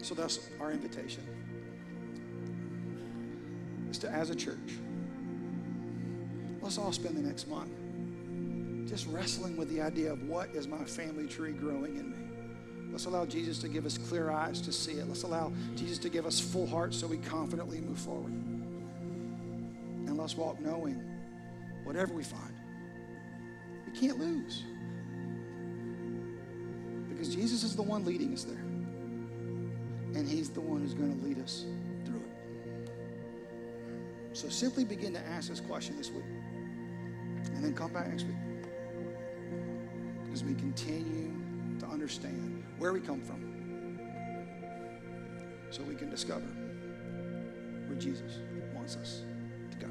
So 0.03 0.15
that's 0.15 0.49
our 0.61 0.71
invitation. 0.71 1.27
Is 3.91 3.99
to, 3.99 4.11
as 4.11 4.31
a 4.31 4.35
church, 4.35 4.79
let's 6.67 6.79
all 6.79 6.91
spend 6.91 7.17
the 7.17 7.23
next 7.23 7.47
month 7.47 7.71
just 8.89 9.07
wrestling 9.07 9.57
with 9.57 9.69
the 9.69 9.81
idea 9.81 10.13
of 10.13 10.29
what 10.29 10.49
is 10.51 10.67
my 10.67 10.83
family 10.83 11.29
tree 11.29 11.53
growing 11.53 11.97
in 11.97 12.11
me. 12.11 12.17
Let's 12.91 13.05
allow 13.05 13.25
Jesus 13.25 13.61
to 13.61 13.69
give 13.69 13.87
us 13.87 13.97
clear 13.97 14.31
eyes 14.31 14.61
to 14.63 14.73
see 14.73 14.95
it. 14.95 15.07
Let's 15.07 15.23
allow 15.23 15.53
Jesus 15.77 15.99
to 15.99 16.09
give 16.09 16.27
us 16.27 16.41
full 16.41 16.67
hearts 16.67 16.97
so 16.99 17.07
we 17.07 17.19
confidently 17.19 17.81
move 17.81 18.01
forward. 18.01 18.33
And 18.33 20.19
let's 20.19 20.37
walk 20.37 20.59
knowing 20.61 21.01
whatever 21.85 22.13
we 22.13 22.25
find, 22.25 22.55
we 23.87 23.97
can't 23.97 24.19
lose. 24.19 24.65
Because 27.09 27.33
Jesus 27.33 27.63
is 27.63 27.77
the 27.77 27.83
one 27.83 28.05
leading 28.05 28.35
us 28.35 28.43
there. 28.43 28.57
And 28.57 30.29
He's 30.29 30.51
the 30.51 30.61
one 30.61 30.81
who's 30.81 30.95
going 30.95 31.17
to 31.17 31.25
lead 31.25 31.39
us 31.39 31.65
through 32.05 32.17
it. 32.17 32.91
So 34.33 34.49
simply 34.49 34.85
begin 34.85 35.13
to 35.13 35.21
ask 35.21 35.49
this 35.49 35.61
question 35.61 35.97
this 35.97 36.11
week. 36.11 36.25
And 37.55 37.65
then 37.65 37.75
come 37.75 37.93
back 37.93 38.09
next 38.09 38.25
week. 38.25 38.37
as 40.33 40.45
we 40.45 40.55
continue 40.55 41.33
to 41.79 41.87
understand 41.87 42.63
where 42.79 42.93
we 42.93 43.01
come 43.01 43.21
from 43.23 43.99
so 45.71 45.83
we 45.83 45.95
can 45.95 46.11
discover 46.11 46.47
where 47.87 47.99
Jesus 47.99 48.39
wants 48.75 48.97
us 48.97 49.23
to 49.71 49.79
go. 49.79 49.89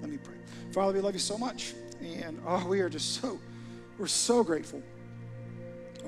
Let 0.00 0.10
me 0.10 0.16
pray. 0.16 0.36
Father, 0.72 0.94
we 0.94 1.00
love 1.00 1.14
you 1.14 1.20
so 1.20 1.36
much. 1.36 1.74
And 2.00 2.40
oh, 2.46 2.66
we 2.66 2.80
are 2.80 2.88
just 2.88 3.20
so, 3.20 3.38
we're 3.98 4.06
so 4.06 4.42
grateful. 4.42 4.82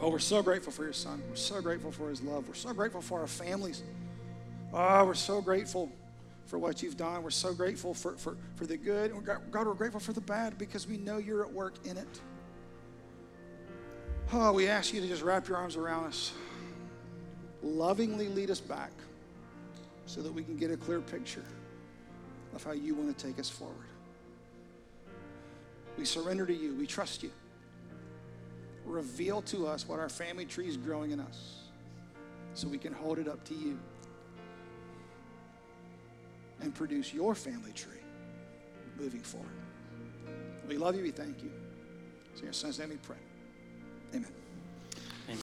Oh, 0.01 0.09
we're 0.11 0.19
so 0.19 0.43
grateful 0.43 0.73
for 0.73 0.85
your 0.85 0.93
son. 0.93 1.23
We're 1.29 1.37
so 1.37 1.61
grateful 1.61 1.93
for 1.93 2.09
his 2.09 2.23
love. 2.23 2.49
We're 2.49 2.55
so 2.55 2.73
grateful 2.73 3.01
for 3.01 3.21
our 3.21 3.27
families. 3.27 3.83
Oh, 4.73 5.05
we're 5.05 5.15
so 5.15 5.41
grateful 5.41 5.93
for 6.47 6.59
what 6.59 6.83
you've 6.83 6.97
done. 6.97 7.23
We're 7.23 7.31
so 7.31 7.55
grateful 7.55 7.95
for, 7.95 8.13
for, 8.17 8.37
for 8.57 8.67
the 8.67 8.77
good. 8.77 9.13
God, 9.25 9.67
we're 9.67 9.75
grateful 9.75 10.01
for 10.01 10.13
the 10.13 10.21
bad 10.21 10.59
because 10.59 10.87
we 10.87 10.99
know 10.99 11.19
you're 11.19 11.45
at 11.45 11.53
work 11.53 11.75
in 11.85 11.97
it. 11.97 12.21
Oh, 14.33 14.53
we 14.53 14.69
ask 14.69 14.93
you 14.93 15.01
to 15.01 15.07
just 15.07 15.23
wrap 15.23 15.49
your 15.49 15.57
arms 15.57 15.77
around 15.77 16.07
us, 16.07 16.33
lovingly 17.63 18.29
lead 18.29 18.51
us 18.51 18.61
back 18.61 18.93
so 20.07 20.23
that 20.23 20.33
we 20.33 20.43
can 20.43 20.57
get 20.57 20.71
a 20.71 20.77
clear 20.77 21.01
picture 21.01 21.45
of 22.55 22.65
how 22.65 22.73
you 22.73 22.95
want 22.95 23.17
to 23.17 23.27
take 23.27 23.39
us 23.39 23.49
forward. 23.49 23.77
We 25.99 26.05
surrender 26.05 26.47
to 26.47 26.55
you, 26.55 26.75
we 26.75 26.87
trust 26.87 27.23
you. 27.23 27.31
Reveal 28.85 29.41
to 29.43 29.67
us 29.67 29.89
what 29.89 29.99
our 29.99 30.09
family 30.09 30.45
tree 30.45 30.69
is 30.69 30.77
growing 30.77 31.13
in 31.13 31.21
us 31.21 31.61
so 32.55 32.69
we 32.69 32.79
can 32.79 32.93
hold 32.93 33.19
it 33.19 33.29
up 33.29 33.43
to 33.45 33.55
you 33.55 33.79
and 36.65 36.75
produce 36.75 37.13
your 37.13 37.35
family 37.35 37.73
tree 37.73 37.93
moving 38.99 39.21
forward. 39.21 39.49
We 40.67 40.79
love 40.79 40.97
you. 40.97 41.03
We 41.03 41.11
thank 41.11 41.43
you. 41.43 41.51
So, 42.35 42.41
in 42.41 42.45
your 42.47 42.53
son's 42.53 42.79
name 42.79 42.89
we 42.89 42.97
pray. 42.97 43.17
Amen. 44.15 44.44